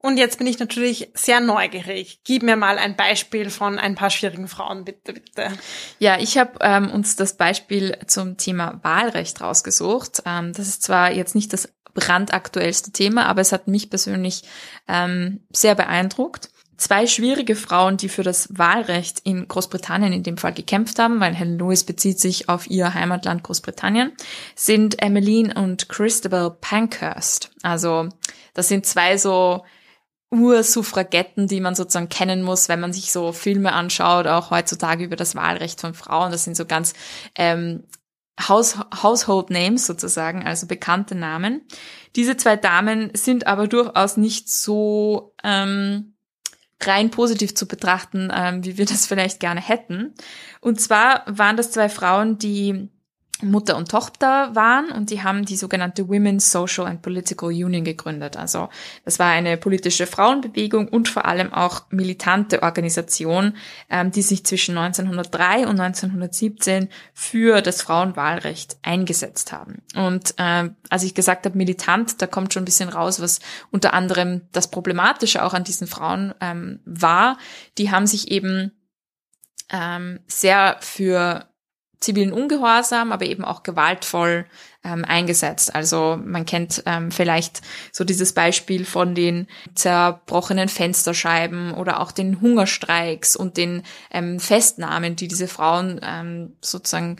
Und 0.00 0.16
jetzt 0.16 0.38
bin 0.38 0.46
ich 0.46 0.60
natürlich 0.60 1.10
sehr 1.14 1.40
neugierig. 1.40 2.20
Gib 2.22 2.44
mir 2.44 2.54
mal 2.54 2.78
ein 2.78 2.94
Beispiel 2.94 3.50
von 3.50 3.80
ein 3.80 3.96
paar 3.96 4.10
schwierigen 4.10 4.46
Frauen, 4.46 4.84
bitte, 4.84 5.12
bitte. 5.12 5.50
Ja, 5.98 6.20
ich 6.20 6.38
habe 6.38 6.52
ähm, 6.60 6.90
uns 6.92 7.16
das 7.16 7.36
Beispiel 7.36 7.98
zum 8.06 8.36
Thema 8.36 8.78
Wahlrecht 8.84 9.40
rausgesucht. 9.40 10.22
Ähm, 10.24 10.52
das 10.52 10.68
ist 10.68 10.84
zwar 10.84 11.12
jetzt 11.12 11.34
nicht 11.34 11.52
das 11.52 11.72
brandaktuellste 11.98 12.92
Thema, 12.92 13.26
aber 13.26 13.40
es 13.40 13.52
hat 13.52 13.68
mich 13.68 13.90
persönlich 13.90 14.42
ähm, 14.86 15.40
sehr 15.52 15.74
beeindruckt. 15.74 16.50
Zwei 16.76 17.08
schwierige 17.08 17.56
Frauen, 17.56 17.96
die 17.96 18.08
für 18.08 18.22
das 18.22 18.56
Wahlrecht 18.56 19.20
in 19.24 19.48
Großbritannien 19.48 20.12
in 20.12 20.22
dem 20.22 20.36
Fall 20.36 20.54
gekämpft 20.54 21.00
haben, 21.00 21.18
weil 21.18 21.34
Helen 21.34 21.58
Lewis 21.58 21.82
bezieht 21.82 22.20
sich 22.20 22.48
auf 22.48 22.70
ihr 22.70 22.94
Heimatland 22.94 23.42
Großbritannien, 23.42 24.12
sind 24.54 25.02
Emmeline 25.02 25.54
und 25.54 25.88
Christabel 25.88 26.56
Pankhurst. 26.60 27.50
Also 27.62 28.08
das 28.54 28.68
sind 28.68 28.86
zwei 28.86 29.18
so 29.18 29.64
Ursuffragetten, 30.30 31.48
die 31.48 31.60
man 31.60 31.74
sozusagen 31.74 32.10
kennen 32.10 32.42
muss, 32.42 32.68
wenn 32.68 32.80
man 32.80 32.92
sich 32.92 33.10
so 33.10 33.32
Filme 33.32 33.72
anschaut, 33.72 34.26
auch 34.26 34.50
heutzutage 34.50 35.04
über 35.04 35.16
das 35.16 35.34
Wahlrecht 35.34 35.80
von 35.80 35.94
Frauen. 35.94 36.30
Das 36.30 36.44
sind 36.44 36.56
so 36.56 36.66
ganz 36.66 36.92
ähm, 37.34 37.84
House 38.38 38.78
Household 39.02 39.50
Names 39.50 39.86
sozusagen, 39.86 40.46
also 40.46 40.66
bekannte 40.66 41.14
Namen. 41.14 41.62
Diese 42.16 42.36
zwei 42.36 42.56
Damen 42.56 43.10
sind 43.14 43.46
aber 43.46 43.66
durchaus 43.66 44.16
nicht 44.16 44.50
so 44.50 45.34
ähm, 45.42 46.14
rein 46.80 47.10
positiv 47.10 47.54
zu 47.54 47.66
betrachten, 47.66 48.30
ähm, 48.34 48.64
wie 48.64 48.78
wir 48.78 48.86
das 48.86 49.06
vielleicht 49.08 49.40
gerne 49.40 49.60
hätten. 49.60 50.14
Und 50.60 50.80
zwar 50.80 51.24
waren 51.26 51.56
das 51.56 51.70
zwei 51.72 51.88
Frauen, 51.88 52.38
die 52.38 52.90
Mutter 53.42 53.76
und 53.76 53.90
Tochter 53.90 54.54
waren 54.54 54.90
und 54.90 55.10
die 55.10 55.22
haben 55.22 55.44
die 55.44 55.56
sogenannte 55.56 56.08
Women's 56.08 56.50
Social 56.50 56.86
and 56.86 57.02
Political 57.02 57.50
Union 57.50 57.84
gegründet. 57.84 58.36
Also 58.36 58.68
das 59.04 59.18
war 59.18 59.28
eine 59.28 59.56
politische 59.56 60.06
Frauenbewegung 60.06 60.88
und 60.88 61.08
vor 61.08 61.24
allem 61.24 61.52
auch 61.52 61.82
militante 61.90 62.62
Organisation, 62.62 63.54
ähm, 63.90 64.10
die 64.10 64.22
sich 64.22 64.44
zwischen 64.44 64.76
1903 64.76 65.68
und 65.68 65.78
1917 65.80 66.88
für 67.14 67.62
das 67.62 67.82
Frauenwahlrecht 67.82 68.78
eingesetzt 68.82 69.52
haben. 69.52 69.82
Und 69.94 70.34
äh, 70.38 70.70
als 70.90 71.04
ich 71.04 71.14
gesagt 71.14 71.46
habe 71.46 71.56
militant, 71.56 72.20
da 72.20 72.26
kommt 72.26 72.52
schon 72.52 72.62
ein 72.62 72.66
bisschen 72.66 72.88
raus, 72.88 73.20
was 73.20 73.38
unter 73.70 73.94
anderem 73.94 74.42
das 74.52 74.68
Problematische 74.70 75.44
auch 75.44 75.54
an 75.54 75.64
diesen 75.64 75.86
Frauen 75.86 76.34
ähm, 76.40 76.80
war. 76.84 77.38
Die 77.78 77.90
haben 77.90 78.06
sich 78.06 78.30
eben 78.30 78.72
ähm, 79.70 80.20
sehr 80.26 80.76
für 80.80 81.48
zivilen 82.00 82.32
Ungehorsam, 82.32 83.12
aber 83.12 83.26
eben 83.26 83.44
auch 83.44 83.62
gewaltvoll 83.62 84.46
ähm, 84.84 85.04
eingesetzt. 85.04 85.74
Also 85.74 86.18
man 86.22 86.46
kennt 86.46 86.82
ähm, 86.86 87.10
vielleicht 87.10 87.60
so 87.92 88.04
dieses 88.04 88.32
Beispiel 88.32 88.84
von 88.84 89.14
den 89.14 89.48
zerbrochenen 89.74 90.68
Fensterscheiben 90.68 91.74
oder 91.74 92.00
auch 92.00 92.12
den 92.12 92.40
Hungerstreiks 92.40 93.34
und 93.36 93.56
den 93.56 93.82
ähm, 94.12 94.38
Festnahmen, 94.38 95.16
die 95.16 95.28
diese 95.28 95.48
Frauen 95.48 96.00
ähm, 96.02 96.56
sozusagen 96.60 97.16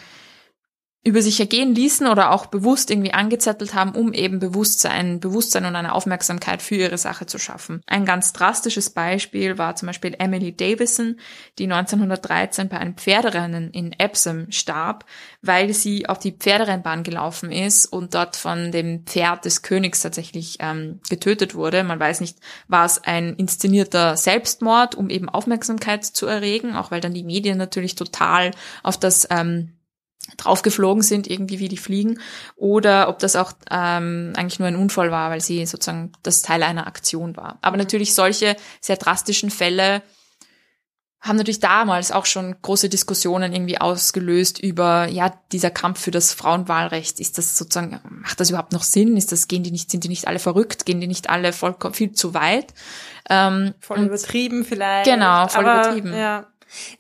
über 1.05 1.23
sich 1.23 1.38
ergehen 1.38 1.75
ließen 1.75 2.07
oder 2.09 2.33
auch 2.33 2.47
bewusst 2.47 2.90
irgendwie 2.90 3.14
angezettelt 3.14 3.73
haben, 3.73 3.93
um 3.93 4.12
eben 4.12 4.40
Bewusstsein, 4.40 5.21
Bewusstsein 5.21 5.64
und 5.64 5.76
eine 5.76 5.95
Aufmerksamkeit 5.95 6.61
für 6.61 6.75
ihre 6.75 6.99
Sache 6.99 7.25
zu 7.25 7.38
schaffen. 7.38 7.83
Ein 7.87 8.05
ganz 8.05 8.33
drastisches 8.33 8.90
Beispiel 8.90 9.59
war 9.59 9.76
zum 9.76 9.87
Beispiel 9.87 10.17
Emily 10.19 10.55
Davison, 10.55 11.19
die 11.59 11.64
1913 11.64 12.69
bei 12.69 12.78
einem 12.78 12.97
Pferderennen 12.97 13.71
in 13.71 13.93
Epsom 13.93 14.50
starb, 14.50 15.05
weil 15.40 15.73
sie 15.73 16.09
auf 16.09 16.19
die 16.19 16.33
Pferderennbahn 16.33 17.05
gelaufen 17.05 17.52
ist 17.52 17.87
und 17.87 18.14
dort 18.14 18.37
von 18.37 18.73
dem 18.73 19.07
Pferd 19.07 19.45
des 19.45 19.62
Königs 19.62 20.02
tatsächlich 20.02 20.59
ähm, 20.59 21.00
getötet 21.09 21.55
wurde. 21.55 21.85
Man 21.85 22.00
weiß 22.00 22.21
nicht, 22.21 22.38
war 22.67 22.85
es 22.85 23.02
ein 23.02 23.37
inszenierter 23.37 24.17
Selbstmord, 24.17 24.97
um 24.97 25.11
eben 25.11 25.28
Aufmerksamkeit 25.28 26.05
zu 26.05 26.26
erregen, 26.26 26.75
auch 26.75 26.90
weil 26.90 27.00
dann 27.00 27.14
die 27.14 27.25
Medien 27.25 27.57
natürlich 27.57 27.95
total 27.95 28.50
auf 28.83 28.99
das 28.99 29.28
ähm, 29.31 29.73
draufgeflogen 30.37 31.03
sind, 31.03 31.29
irgendwie 31.29 31.59
wie 31.59 31.69
die 31.69 31.77
fliegen, 31.77 32.21
oder 32.57 33.09
ob 33.09 33.19
das 33.19 33.37
auch 33.37 33.53
ähm, 33.71 34.33
eigentlich 34.37 34.59
nur 34.59 34.69
ein 34.69 34.77
Unfall 34.77 35.11
war, 35.11 35.31
weil 35.31 35.41
sie 35.41 35.65
sozusagen 35.67 36.13
das 36.23 36.43
Teil 36.43 36.63
einer 36.63 36.87
Aktion 36.87 37.37
war. 37.37 37.59
Aber 37.63 37.77
natürlich 37.77 38.15
solche 38.15 38.57
sehr 38.81 38.97
drastischen 38.97 39.51
Fälle 39.51 40.03
haben 41.21 41.37
natürlich 41.37 41.59
damals 41.59 42.13
auch 42.13 42.27
schon 42.27 42.55
große 42.63 42.89
Diskussionen 42.89 43.53
irgendwie 43.53 43.81
ausgelöst 43.81 44.61
über, 44.61 45.09
ja, 45.09 45.33
dieser 45.51 45.71
Kampf 45.71 46.01
für 46.01 46.13
das 46.13 46.33
Frauenwahlrecht. 46.33 47.19
Ist 47.19 47.39
das 47.39 47.59
sozusagen, 47.59 48.01
macht 48.09 48.39
das 48.39 48.51
überhaupt 48.51 48.73
noch 48.73 48.85
Sinn? 48.85 49.17
Ist 49.17 49.33
das, 49.33 49.49
gehen 49.49 49.65
die 49.65 49.73
nicht, 49.73 49.91
sind 49.91 50.05
die 50.05 50.09
nicht 50.09 50.29
alle 50.29 50.39
verrückt? 50.39 50.87
Gehen 50.87 51.01
die 51.01 51.09
nicht 51.09 51.29
alle 51.29 51.53
vollkommen 51.53 51.95
viel 51.95 52.13
zu 52.13 52.35
weit? 52.35 52.73
Ähm, 53.29 53.75
voll 53.81 53.99
übertrieben 53.99 54.65
vielleicht. 54.65 55.11
Genau, 55.11 55.49
voll 55.49 55.67
aber, 55.67 55.89
übertrieben. 55.89 56.13
Ja. 56.17 56.47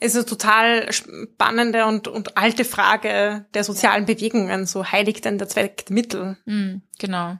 Es 0.00 0.14
ist 0.14 0.16
eine 0.16 0.26
total 0.26 0.92
spannende 0.92 1.86
und, 1.86 2.08
und 2.08 2.36
alte 2.36 2.64
Frage 2.64 3.46
der 3.54 3.64
sozialen 3.64 4.06
Bewegungen. 4.06 4.66
So 4.66 4.84
heiligt 4.84 5.24
denn 5.24 5.38
der 5.38 5.48
Zweck 5.48 5.90
Mittel? 5.90 6.36
Mm, 6.46 6.76
genau. 6.98 7.38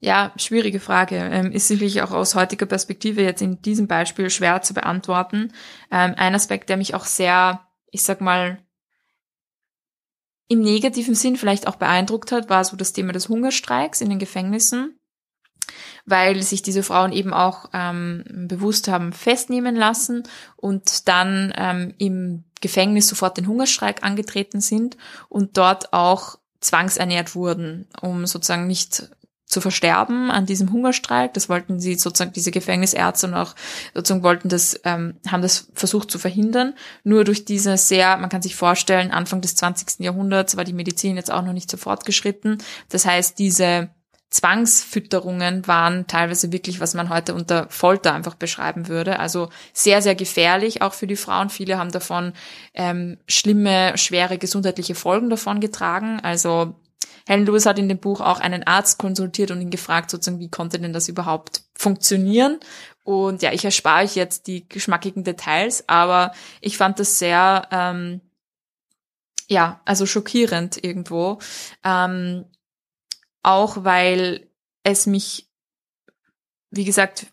Ja, 0.00 0.32
schwierige 0.36 0.80
Frage. 0.80 1.16
Ähm, 1.16 1.52
ist 1.52 1.68
sicherlich 1.68 2.02
auch 2.02 2.10
aus 2.10 2.34
heutiger 2.34 2.66
Perspektive 2.66 3.22
jetzt 3.22 3.42
in 3.42 3.62
diesem 3.62 3.86
Beispiel 3.86 4.30
schwer 4.30 4.62
zu 4.62 4.74
beantworten. 4.74 5.52
Ähm, 5.90 6.14
ein 6.16 6.34
Aspekt, 6.34 6.68
der 6.68 6.76
mich 6.76 6.94
auch 6.94 7.04
sehr, 7.04 7.66
ich 7.90 8.02
sag 8.02 8.20
mal, 8.20 8.58
im 10.48 10.60
negativen 10.60 11.14
Sinn 11.14 11.36
vielleicht 11.36 11.68
auch 11.68 11.76
beeindruckt 11.76 12.32
hat, 12.32 12.48
war 12.48 12.64
so 12.64 12.76
das 12.76 12.92
Thema 12.92 13.12
des 13.12 13.28
Hungerstreiks 13.28 14.00
in 14.00 14.08
den 14.08 14.18
Gefängnissen 14.18 14.97
weil 16.06 16.42
sich 16.42 16.62
diese 16.62 16.82
Frauen 16.82 17.12
eben 17.12 17.32
auch 17.32 17.70
ähm, 17.72 18.24
bewusst 18.48 18.88
haben 18.88 19.12
festnehmen 19.12 19.76
lassen 19.76 20.24
und 20.56 21.08
dann 21.08 21.52
ähm, 21.56 21.94
im 21.98 22.44
Gefängnis 22.60 23.08
sofort 23.08 23.36
den 23.36 23.46
Hungerstreik 23.46 24.02
angetreten 24.02 24.60
sind 24.60 24.96
und 25.28 25.56
dort 25.56 25.92
auch 25.92 26.38
zwangsernährt 26.60 27.34
wurden, 27.34 27.86
um 28.00 28.26
sozusagen 28.26 28.66
nicht 28.66 29.08
zu 29.48 29.62
versterben 29.62 30.30
an 30.30 30.44
diesem 30.44 30.72
Hungerstreik. 30.72 31.32
Das 31.32 31.48
wollten 31.48 31.80
sie 31.80 31.94
sozusagen 31.94 32.34
diese 32.34 32.50
Gefängnisärzte 32.50 33.26
und 33.26 33.34
auch 33.34 33.54
sozusagen 33.94 34.22
wollten 34.22 34.48
das, 34.50 34.78
ähm, 34.84 35.16
haben 35.26 35.42
das 35.42 35.70
versucht 35.74 36.10
zu 36.10 36.18
verhindern. 36.18 36.74
Nur 37.02 37.24
durch 37.24 37.46
diese 37.46 37.78
sehr, 37.78 38.18
man 38.18 38.28
kann 38.28 38.42
sich 38.42 38.56
vorstellen, 38.56 39.10
Anfang 39.10 39.40
des 39.40 39.56
20. 39.56 40.00
Jahrhunderts 40.00 40.56
war 40.56 40.64
die 40.64 40.74
Medizin 40.74 41.16
jetzt 41.16 41.30
auch 41.30 41.42
noch 41.42 41.54
nicht 41.54 41.70
so 41.70 41.78
fortgeschritten. 41.78 42.58
Das 42.90 43.06
heißt, 43.06 43.38
diese 43.38 43.88
Zwangsfütterungen 44.30 45.66
waren 45.66 46.06
teilweise 46.06 46.52
wirklich, 46.52 46.80
was 46.80 46.94
man 46.94 47.08
heute 47.08 47.34
unter 47.34 47.66
Folter 47.70 48.12
einfach 48.12 48.34
beschreiben 48.34 48.88
würde. 48.88 49.18
Also 49.18 49.48
sehr, 49.72 50.02
sehr 50.02 50.14
gefährlich, 50.14 50.82
auch 50.82 50.92
für 50.92 51.06
die 51.06 51.16
Frauen. 51.16 51.48
Viele 51.48 51.78
haben 51.78 51.90
davon 51.90 52.34
ähm, 52.74 53.16
schlimme, 53.26 53.96
schwere 53.96 54.36
gesundheitliche 54.36 54.94
Folgen 54.94 55.30
davon 55.30 55.60
getragen. 55.60 56.20
Also 56.22 56.74
Helen 57.26 57.46
Lewis 57.46 57.66
hat 57.66 57.78
in 57.78 57.88
dem 57.88 57.98
Buch 57.98 58.20
auch 58.20 58.40
einen 58.40 58.66
Arzt 58.66 58.98
konsultiert 58.98 59.50
und 59.50 59.60
ihn 59.60 59.70
gefragt, 59.70 60.10
sozusagen, 60.10 60.40
wie 60.40 60.50
konnte 60.50 60.78
denn 60.78 60.92
das 60.92 61.08
überhaupt 61.08 61.62
funktionieren? 61.74 62.58
Und 63.04 63.42
ja, 63.42 63.52
ich 63.52 63.64
erspare 63.64 64.04
euch 64.04 64.14
jetzt 64.14 64.46
die 64.46 64.68
geschmackigen 64.68 65.24
Details, 65.24 65.84
aber 65.88 66.32
ich 66.60 66.76
fand 66.76 66.98
das 66.98 67.18
sehr, 67.18 67.66
ähm, 67.70 68.20
ja, 69.46 69.80
also 69.86 70.04
schockierend 70.04 70.82
irgendwo. 70.82 71.38
Ähm, 71.84 72.44
auch 73.42 73.84
weil 73.84 74.48
es 74.82 75.06
mich, 75.06 75.48
wie 76.70 76.84
gesagt, 76.84 77.26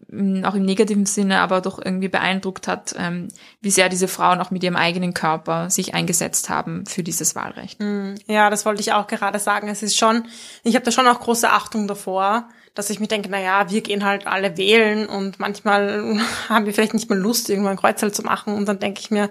auch 0.44 0.56
im 0.56 0.66
negativen 0.66 1.06
Sinne, 1.06 1.40
aber 1.40 1.62
doch 1.62 1.80
irgendwie 1.84 2.08
beeindruckt 2.08 2.68
hat, 2.68 2.96
ähm, 2.98 3.28
wie 3.60 3.72
sehr 3.72 3.90
diese 3.90 4.08
Frauen 4.08 4.40
auch 4.40 4.52
mit 4.52 4.64
ihrem 4.64 4.78
eigenen 4.78 5.14
Körper 5.14 5.70
sich 5.70 5.94
eingesetzt 5.94 6.50
haben 6.50 6.86
für 6.86 7.04
dieses 7.04 7.36
Wahlrecht. 7.36 7.80
Mm, 7.82 8.16
ja, 8.28 8.50
das 8.50 8.66
wollte 8.66 8.82
ich 8.82 8.94
auch 8.94 9.08
gerade 9.08 9.40
sagen. 9.40 9.68
Es 9.68 9.84
ist 9.84 9.98
schon, 9.98 10.26
ich 10.64 10.76
habe 10.76 10.86
da 10.86 10.92
schon 10.92 11.08
auch 11.08 11.20
große 11.20 11.50
Achtung 11.50 11.88
davor, 11.88 12.48
dass 12.76 12.90
ich 12.90 13.00
mir 13.00 13.08
denke, 13.08 13.30
na 13.30 13.40
ja, 13.40 13.70
wir 13.70 13.82
gehen 13.82 14.06
halt 14.06 14.28
alle 14.28 14.58
wählen 14.58 15.08
und 15.08 15.40
manchmal 15.40 16.20
haben 16.50 16.66
wir 16.66 16.74
vielleicht 16.74 16.94
nicht 16.94 17.10
mal 17.10 17.20
Lust, 17.20 17.50
irgendwann 17.50 17.74
ein 17.74 17.78
Kreuzteil 17.78 18.14
zu 18.14 18.24
machen 18.24 18.54
und 18.54 18.68
dann 18.68 18.80
denke 18.80 19.02
ich 19.02 19.12
mir, 19.12 19.30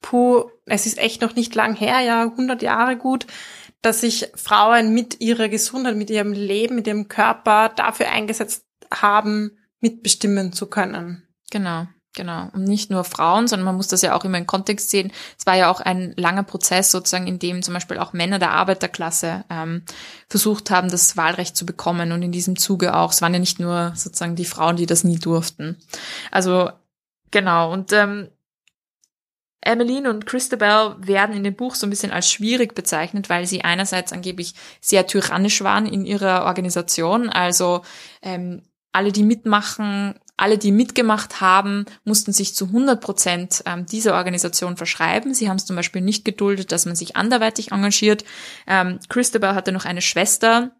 puh, 0.00 0.44
es 0.64 0.86
ist 0.86 0.98
echt 0.98 1.20
noch 1.20 1.34
nicht 1.34 1.54
lang 1.54 1.74
her, 1.74 2.00
ja, 2.00 2.22
100 2.22 2.62
Jahre 2.62 2.96
gut 2.96 3.26
dass 3.82 4.00
sich 4.00 4.30
Frauen 4.34 4.94
mit 4.94 5.20
ihrer 5.20 5.48
Gesundheit, 5.48 5.96
mit 5.96 6.10
ihrem 6.10 6.32
Leben, 6.32 6.76
mit 6.76 6.86
ihrem 6.86 7.08
Körper 7.08 7.68
dafür 7.68 8.10
eingesetzt 8.10 8.64
haben, 8.92 9.58
mitbestimmen 9.80 10.52
zu 10.52 10.66
können. 10.66 11.22
Genau. 11.50 11.86
Genau. 12.14 12.50
Und 12.52 12.64
nicht 12.64 12.90
nur 12.90 13.04
Frauen, 13.04 13.48
sondern 13.48 13.64
man 13.64 13.76
muss 13.76 13.88
das 13.88 14.02
ja 14.02 14.14
auch 14.14 14.24
immer 14.24 14.36
in 14.36 14.46
Kontext 14.46 14.90
sehen. 14.90 15.10
Es 15.38 15.46
war 15.46 15.56
ja 15.56 15.70
auch 15.70 15.80
ein 15.80 16.12
langer 16.16 16.42
Prozess 16.42 16.90
sozusagen, 16.90 17.26
in 17.26 17.38
dem 17.38 17.62
zum 17.62 17.72
Beispiel 17.72 17.98
auch 17.98 18.12
Männer 18.12 18.38
der 18.38 18.50
Arbeiterklasse 18.50 19.44
ähm, 19.48 19.82
versucht 20.28 20.70
haben, 20.70 20.90
das 20.90 21.16
Wahlrecht 21.16 21.56
zu 21.56 21.64
bekommen. 21.64 22.12
Und 22.12 22.20
in 22.22 22.30
diesem 22.30 22.56
Zuge 22.56 22.94
auch, 22.94 23.12
es 23.12 23.22
waren 23.22 23.32
ja 23.32 23.40
nicht 23.40 23.60
nur 23.60 23.92
sozusagen 23.96 24.36
die 24.36 24.44
Frauen, 24.44 24.76
die 24.76 24.84
das 24.84 25.04
nie 25.04 25.18
durften. 25.18 25.78
Also 26.30 26.70
genau. 27.30 27.72
Und 27.72 27.94
ähm, 27.94 28.28
Emmeline 29.62 30.10
und 30.10 30.26
Christabel 30.26 30.96
werden 30.98 31.36
in 31.36 31.44
dem 31.44 31.54
Buch 31.54 31.74
so 31.76 31.86
ein 31.86 31.90
bisschen 31.90 32.12
als 32.12 32.30
schwierig 32.30 32.74
bezeichnet, 32.74 33.30
weil 33.30 33.46
sie 33.46 33.62
einerseits 33.62 34.12
angeblich 34.12 34.54
sehr 34.80 35.06
tyrannisch 35.06 35.62
waren 35.62 35.86
in 35.86 36.04
ihrer 36.04 36.44
Organisation. 36.44 37.28
Also 37.28 37.82
ähm, 38.22 38.62
alle, 38.90 39.12
die 39.12 39.22
mitmachen, 39.22 40.18
alle, 40.36 40.58
die 40.58 40.72
mitgemacht 40.72 41.40
haben, 41.40 41.86
mussten 42.04 42.32
sich 42.32 42.54
zu 42.54 42.66
100 42.66 43.00
Prozent 43.00 43.62
ähm, 43.64 43.86
dieser 43.86 44.14
Organisation 44.14 44.76
verschreiben. 44.76 45.34
Sie 45.34 45.48
haben 45.48 45.56
es 45.56 45.66
zum 45.66 45.76
Beispiel 45.76 46.02
nicht 46.02 46.24
geduldet, 46.24 46.72
dass 46.72 46.84
man 46.84 46.96
sich 46.96 47.16
anderweitig 47.16 47.70
engagiert. 47.70 48.24
Ähm, 48.66 48.98
Christabel 49.08 49.54
hatte 49.54 49.70
noch 49.70 49.84
eine 49.84 50.02
Schwester, 50.02 50.72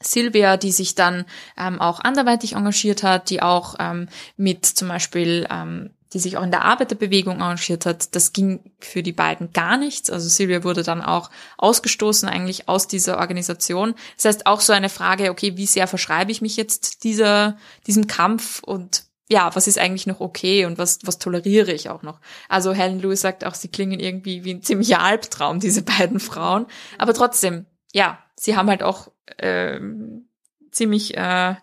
Sylvia, 0.00 0.56
die 0.56 0.72
sich 0.72 0.94
dann 0.94 1.24
ähm, 1.56 1.80
auch 1.80 2.00
anderweitig 2.00 2.52
engagiert 2.52 3.02
hat, 3.02 3.30
die 3.30 3.42
auch 3.42 3.76
ähm, 3.78 4.08
mit 4.36 4.66
zum 4.66 4.88
Beispiel 4.88 5.46
ähm, 5.50 5.95
die 6.16 6.20
sich 6.20 6.38
auch 6.38 6.42
in 6.42 6.50
der 6.50 6.64
Arbeiterbewegung 6.64 7.34
engagiert 7.34 7.84
hat, 7.84 8.14
das 8.14 8.32
ging 8.32 8.72
für 8.80 9.02
die 9.02 9.12
beiden 9.12 9.52
gar 9.52 9.76
nichts. 9.76 10.08
Also 10.08 10.30
Silvia 10.30 10.64
wurde 10.64 10.82
dann 10.82 11.02
auch 11.02 11.30
ausgestoßen 11.58 12.26
eigentlich 12.26 12.70
aus 12.70 12.88
dieser 12.88 13.18
Organisation. 13.18 13.94
Das 14.16 14.24
heißt 14.24 14.46
auch 14.46 14.62
so 14.62 14.72
eine 14.72 14.88
Frage, 14.88 15.30
okay, 15.30 15.58
wie 15.58 15.66
sehr 15.66 15.86
verschreibe 15.86 16.32
ich 16.32 16.40
mich 16.40 16.56
jetzt 16.56 17.04
dieser, 17.04 17.58
diesem 17.86 18.06
Kampf 18.06 18.62
und 18.62 19.04
ja, 19.28 19.54
was 19.54 19.66
ist 19.66 19.78
eigentlich 19.78 20.06
noch 20.06 20.20
okay 20.20 20.64
und 20.64 20.78
was, 20.78 21.00
was 21.02 21.18
toleriere 21.18 21.72
ich 21.72 21.90
auch 21.90 22.02
noch? 22.02 22.18
Also 22.48 22.72
Helen 22.72 23.00
Lewis 23.00 23.20
sagt 23.20 23.44
auch, 23.44 23.54
sie 23.54 23.68
klingen 23.68 24.00
irgendwie 24.00 24.42
wie 24.44 24.54
ein 24.54 24.62
ziemlicher 24.62 25.00
Albtraum, 25.02 25.60
diese 25.60 25.82
beiden 25.82 26.18
Frauen. 26.18 26.64
Aber 26.96 27.12
trotzdem, 27.12 27.66
ja, 27.92 28.18
sie 28.36 28.56
haben 28.56 28.70
halt 28.70 28.82
auch 28.82 29.08
ähm, 29.36 30.30
ziemlich 30.70 31.14
äh, 31.14 31.56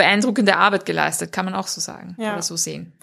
beeindruckende 0.00 0.56
Arbeit 0.56 0.86
geleistet, 0.86 1.30
kann 1.30 1.44
man 1.44 1.54
auch 1.54 1.66
so 1.66 1.78
sagen 1.78 2.16
ja. 2.18 2.32
oder 2.32 2.40
so 2.40 2.56
sehen. 2.56 2.94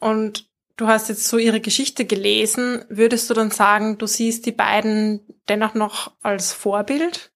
Und 0.00 0.48
du 0.78 0.86
hast 0.86 1.10
jetzt 1.10 1.28
so 1.28 1.36
ihre 1.36 1.60
Geschichte 1.60 2.06
gelesen. 2.06 2.82
Würdest 2.88 3.28
du 3.28 3.34
dann 3.34 3.50
sagen, 3.50 3.98
du 3.98 4.06
siehst 4.06 4.46
die 4.46 4.52
beiden 4.52 5.20
dennoch 5.50 5.74
noch 5.74 6.12
als 6.22 6.54
Vorbild? 6.54 7.30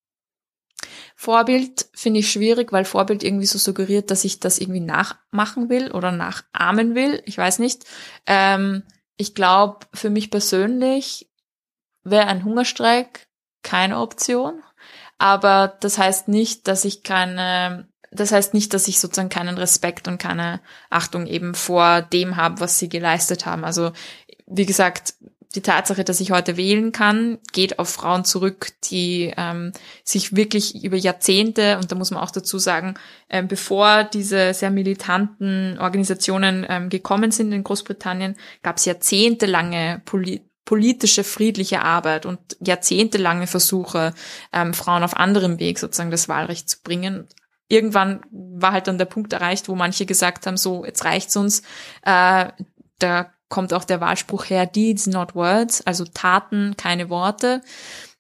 Vorbild 1.15 1.91
finde 1.93 2.21
ich 2.21 2.33
schwierig, 2.33 2.73
weil 2.73 2.87
Vorbild 2.87 3.23
irgendwie 3.23 3.45
so 3.45 3.59
suggeriert, 3.59 4.11
dass 4.11 4.25
ich 4.25 4.41
das 4.41 4.59
irgendwie 4.59 4.81
nachmachen 4.81 5.69
will 5.69 5.93
oder 5.93 6.11
nachahmen 6.11 6.95
will. 6.95 7.23
Ich 7.27 7.37
weiß 7.37 7.59
nicht. 7.59 7.85
Ähm, 8.27 8.85
ich 9.19 9.35
glaube, 9.35 9.87
für 9.93 10.09
mich 10.09 10.31
persönlich 10.31 11.29
wäre 12.05 12.29
ein 12.29 12.43
Hungerstreik 12.43 13.27
keine 13.63 13.99
Option. 13.99 14.63
Aber 15.19 15.77
das 15.81 15.99
heißt 15.99 16.29
nicht, 16.29 16.69
dass 16.69 16.87
ich 16.87 17.03
keine 17.03 17.89
das 18.11 18.33
heißt 18.33 18.55
nicht, 18.55 18.75
dass 18.75 18.89
ich 18.89 19.01
sozusagen 19.01 19.29
keinen 19.29 19.59
Respekt 19.59 20.09
und 20.09 20.19
keine 20.19 20.61
Achtung 20.91 21.27
eben 21.27 21.55
vor 21.55 22.03
dem 22.03 22.37
habe, 22.37 22.61
was 22.61 22.79
sie 22.79 22.89
geleistet 22.89 23.47
haben. 23.47 23.65
Also 23.65 23.93
wie 24.47 24.67
gesagt, 24.67 25.15
die 25.55 25.63
Tatsache, 25.63 26.05
dass 26.05 26.21
ich 26.21 26.31
heute 26.31 26.57
wählen 26.57 26.93
kann, 26.93 27.39
geht 27.53 27.79
auf 27.79 27.89
Frauen 27.89 28.25
zurück, 28.25 28.73
die 28.85 29.33
ähm, 29.37 29.73
sich 30.05 30.37
wirklich 30.37 30.85
über 30.85 30.97
Jahrzehnte, 30.97 31.79
und 31.79 31.91
da 31.91 31.97
muss 31.97 32.11
man 32.11 32.23
auch 32.23 32.31
dazu 32.31 32.59
sagen, 32.59 32.95
ähm, 33.31 33.49
bevor 33.49 34.05
diese 34.05 34.53
sehr 34.53 34.71
militanten 34.71 35.79
Organisationen 35.79 36.67
ähm, 36.69 36.91
gekommen 36.91 37.31
sind 37.31 37.53
in 37.53 37.65
Großbritannien, 37.65 38.37
gab 38.63 38.77
es 38.77 38.85
jahrzehntelange 38.85 40.03
Poli 40.05 40.43
politische, 40.67 41.25
friedliche 41.25 41.81
Arbeit 41.81 42.27
und 42.27 42.39
jahrzehntelange 42.61 43.47
Versuche, 43.47 44.13
ähm, 44.53 44.75
Frauen 44.75 45.03
auf 45.03 45.17
anderem 45.17 45.59
Weg 45.59 45.79
sozusagen 45.79 46.11
das 46.11 46.29
Wahlrecht 46.29 46.69
zu 46.69 46.83
bringen. 46.85 47.27
Irgendwann 47.69 48.23
war 48.31 48.73
halt 48.73 48.89
dann 48.89 48.99
der 48.99 49.05
Punkt 49.05 49.33
erreicht, 49.33 49.69
wo 49.69 49.75
manche 49.75 50.07
gesagt 50.07 50.47
haben, 50.47 50.57
so, 50.57 50.85
jetzt 50.85 51.05
reicht's 51.05 51.37
uns. 51.37 51.63
Äh, 52.03 52.49
da 52.99 53.33
kommt 53.49 53.73
auch 53.73 53.85
der 53.85 54.01
Wahlspruch 54.01 54.47
her, 54.47 54.67
Deeds, 54.67 55.07
not 55.07 55.35
words, 55.35 55.87
also 55.87 56.05
Taten, 56.05 56.77
keine 56.77 57.11
Worte. 57.11 57.63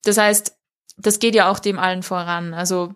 Das 0.04 0.18
heißt, 0.18 0.56
das 0.96 1.18
geht 1.18 1.34
ja 1.34 1.50
auch 1.50 1.58
dem 1.58 1.78
allen 1.78 2.02
voran. 2.02 2.54
Also 2.54 2.94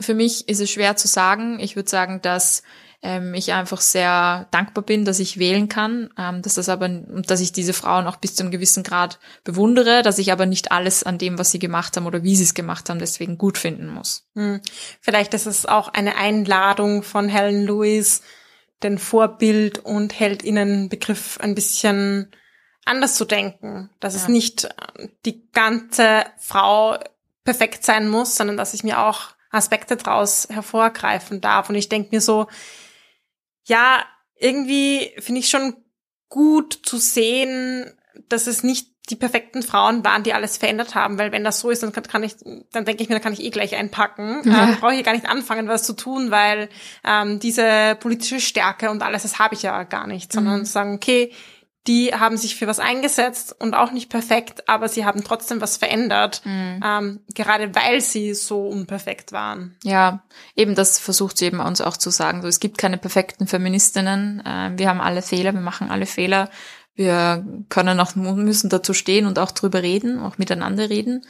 für 0.00 0.14
mich 0.14 0.48
ist 0.48 0.60
es 0.60 0.70
schwer 0.70 0.96
zu 0.96 1.08
sagen. 1.08 1.58
Ich 1.60 1.76
würde 1.76 1.88
sagen, 1.88 2.20
dass 2.22 2.62
ähm, 3.02 3.34
ich 3.34 3.52
einfach 3.52 3.80
sehr 3.80 4.48
dankbar 4.50 4.84
bin, 4.84 5.04
dass 5.04 5.18
ich 5.18 5.38
wählen 5.38 5.68
kann, 5.68 6.10
ähm, 6.18 6.42
dass 6.42 6.54
das 6.54 6.68
aber, 6.68 6.88
dass 6.88 7.40
ich 7.40 7.52
diese 7.52 7.72
Frauen 7.72 8.06
auch 8.06 8.16
bis 8.16 8.34
zu 8.34 8.42
einem 8.42 8.50
gewissen 8.50 8.82
Grad 8.82 9.18
bewundere, 9.44 10.02
dass 10.02 10.18
ich 10.18 10.32
aber 10.32 10.46
nicht 10.46 10.72
alles 10.72 11.02
an 11.02 11.18
dem, 11.18 11.38
was 11.38 11.50
sie 11.50 11.58
gemacht 11.58 11.96
haben 11.96 12.06
oder 12.06 12.22
wie 12.22 12.36
sie 12.36 12.44
es 12.44 12.54
gemacht 12.54 12.88
haben, 12.88 12.98
deswegen 12.98 13.38
gut 13.38 13.58
finden 13.58 13.88
muss. 13.88 14.26
Hm. 14.34 14.60
Vielleicht 15.00 15.34
ist 15.34 15.46
es 15.46 15.66
auch 15.66 15.88
eine 15.88 16.16
Einladung 16.16 17.02
von 17.02 17.28
Helen 17.28 17.66
Lewis, 17.66 18.22
den 18.82 18.98
Vorbild 18.98 19.78
und 19.78 20.18
Heldinnenbegriff 20.18 21.38
ein 21.40 21.54
bisschen 21.54 22.30
anders 22.84 23.16
zu 23.16 23.24
denken, 23.24 23.90
dass 24.00 24.14
ja. 24.14 24.20
es 24.22 24.28
nicht 24.28 24.64
äh, 24.64 25.08
die 25.24 25.50
ganze 25.52 26.24
Frau 26.38 26.98
perfekt 27.44 27.84
sein 27.84 28.08
muss, 28.08 28.36
sondern 28.36 28.56
dass 28.56 28.74
ich 28.74 28.84
mir 28.84 29.00
auch 29.00 29.36
Aspekte 29.50 29.96
draus 29.96 30.48
hervorgreifen 30.50 31.40
darf. 31.40 31.68
Und 31.68 31.76
ich 31.76 31.88
denke 31.88 32.14
mir 32.14 32.20
so, 32.20 32.46
ja, 33.66 34.04
irgendwie 34.38 35.12
finde 35.18 35.40
ich 35.40 35.48
schon 35.48 35.76
gut 36.28 36.80
zu 36.82 36.98
sehen, 36.98 37.92
dass 38.28 38.46
es 38.46 38.62
nicht 38.62 38.88
die 39.08 39.16
perfekten 39.16 39.62
Frauen 39.62 40.04
waren, 40.04 40.24
die 40.24 40.32
alles 40.32 40.56
verändert 40.56 40.96
haben, 40.96 41.18
weil 41.18 41.30
wenn 41.30 41.44
das 41.44 41.60
so 41.60 41.70
ist, 41.70 41.82
dann 41.82 41.92
kann, 41.92 42.04
kann 42.04 42.24
ich, 42.24 42.36
dann 42.72 42.84
denke 42.84 43.02
ich 43.02 43.08
mir, 43.08 43.14
dann 43.14 43.22
kann 43.22 43.32
ich 43.32 43.42
eh 43.42 43.50
gleich 43.50 43.76
einpacken. 43.76 44.42
Ja. 44.44 44.64
Ähm, 44.64 44.76
brauche 44.80 44.94
ich 44.94 45.04
gar 45.04 45.12
nicht 45.12 45.28
anfangen, 45.28 45.68
was 45.68 45.84
zu 45.84 45.92
tun, 45.92 46.32
weil 46.32 46.68
ähm, 47.04 47.38
diese 47.38 47.96
politische 48.00 48.40
Stärke 48.40 48.90
und 48.90 49.02
alles, 49.02 49.22
das 49.22 49.38
habe 49.38 49.54
ich 49.54 49.62
ja 49.62 49.84
gar 49.84 50.08
nicht, 50.08 50.32
sondern 50.32 50.60
mhm. 50.60 50.64
sagen, 50.64 50.94
okay, 50.94 51.32
die 51.86 52.12
haben 52.12 52.36
sich 52.36 52.56
für 52.56 52.66
was 52.66 52.80
eingesetzt 52.80 53.54
und 53.58 53.74
auch 53.74 53.92
nicht 53.92 54.10
perfekt, 54.10 54.68
aber 54.68 54.88
sie 54.88 55.04
haben 55.04 55.22
trotzdem 55.22 55.60
was 55.60 55.76
verändert, 55.76 56.42
mhm. 56.44 56.80
ähm, 56.84 57.20
gerade 57.34 57.74
weil 57.74 58.00
sie 58.00 58.34
so 58.34 58.66
unperfekt 58.66 59.32
waren. 59.32 59.76
Ja, 59.84 60.24
eben 60.56 60.74
das 60.74 60.98
versucht 60.98 61.38
sie 61.38 61.46
eben 61.46 61.60
uns 61.60 61.80
auch 61.80 61.96
zu 61.96 62.10
sagen. 62.10 62.42
So, 62.42 62.48
es 62.48 62.60
gibt 62.60 62.78
keine 62.78 62.98
perfekten 62.98 63.46
Feministinnen. 63.46 64.44
Äh, 64.44 64.72
wir 64.76 64.88
haben 64.88 65.00
alle 65.00 65.22
Fehler, 65.22 65.52
wir 65.52 65.60
machen 65.60 65.90
alle 65.90 66.06
Fehler. 66.06 66.50
Wir 66.94 67.44
können 67.68 68.00
auch 68.00 68.14
müssen 68.16 68.70
dazu 68.70 68.94
stehen 68.94 69.26
und 69.26 69.38
auch 69.38 69.50
drüber 69.50 69.82
reden, 69.82 70.18
auch 70.18 70.38
miteinander 70.38 70.88
reden. 70.88 71.26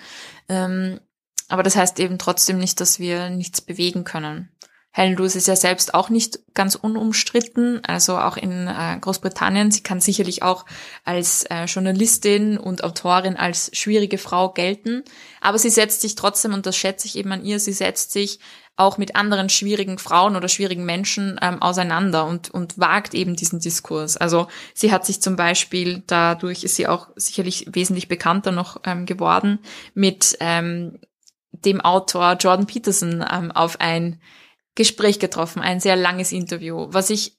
Ähm, 0.48 1.00
aber 1.48 1.62
das 1.62 1.76
heißt 1.76 2.00
eben 2.00 2.18
trotzdem 2.18 2.58
nicht, 2.58 2.80
dass 2.80 2.98
wir 2.98 3.30
nichts 3.30 3.60
bewegen 3.60 4.04
können. 4.04 4.48
Helen 4.96 5.14
Lewis 5.14 5.36
ist 5.36 5.46
ja 5.46 5.56
selbst 5.56 5.92
auch 5.92 6.08
nicht 6.08 6.38
ganz 6.54 6.74
unumstritten, 6.74 7.84
also 7.84 8.16
auch 8.16 8.38
in 8.38 8.66
äh, 8.66 8.96
Großbritannien. 8.98 9.70
Sie 9.70 9.82
kann 9.82 10.00
sicherlich 10.00 10.42
auch 10.42 10.64
als 11.04 11.44
äh, 11.50 11.66
Journalistin 11.66 12.56
und 12.56 12.82
Autorin 12.82 13.36
als 13.36 13.70
schwierige 13.74 14.16
Frau 14.16 14.48
gelten, 14.54 15.04
aber 15.42 15.58
sie 15.58 15.68
setzt 15.68 16.00
sich 16.00 16.14
trotzdem, 16.14 16.54
und 16.54 16.64
das 16.64 16.78
schätze 16.78 17.06
ich 17.08 17.18
eben 17.18 17.30
an 17.30 17.44
ihr, 17.44 17.60
sie 17.60 17.74
setzt 17.74 18.10
sich 18.10 18.40
auch 18.76 18.96
mit 18.96 19.16
anderen 19.16 19.50
schwierigen 19.50 19.98
Frauen 19.98 20.34
oder 20.34 20.48
schwierigen 20.48 20.86
Menschen 20.86 21.38
ähm, 21.42 21.60
auseinander 21.60 22.24
und, 22.24 22.50
und 22.50 22.78
wagt 22.78 23.12
eben 23.12 23.36
diesen 23.36 23.60
Diskurs. 23.60 24.16
Also 24.16 24.48
sie 24.72 24.92
hat 24.92 25.04
sich 25.04 25.20
zum 25.20 25.36
Beispiel, 25.36 26.04
dadurch 26.06 26.64
ist 26.64 26.76
sie 26.76 26.88
auch 26.88 27.08
sicherlich 27.16 27.66
wesentlich 27.68 28.08
bekannter 28.08 28.50
noch 28.50 28.80
ähm, 28.84 29.04
geworden, 29.04 29.58
mit 29.92 30.38
ähm, 30.40 30.98
dem 31.52 31.82
Autor 31.82 32.38
Jordan 32.40 32.66
Peterson 32.66 33.22
ähm, 33.30 33.52
auf 33.52 33.78
ein 33.78 34.22
Gespräch 34.76 35.18
getroffen, 35.18 35.60
ein 35.60 35.80
sehr 35.80 35.96
langes 35.96 36.30
Interview, 36.30 36.86
was 36.90 37.10
ich, 37.10 37.36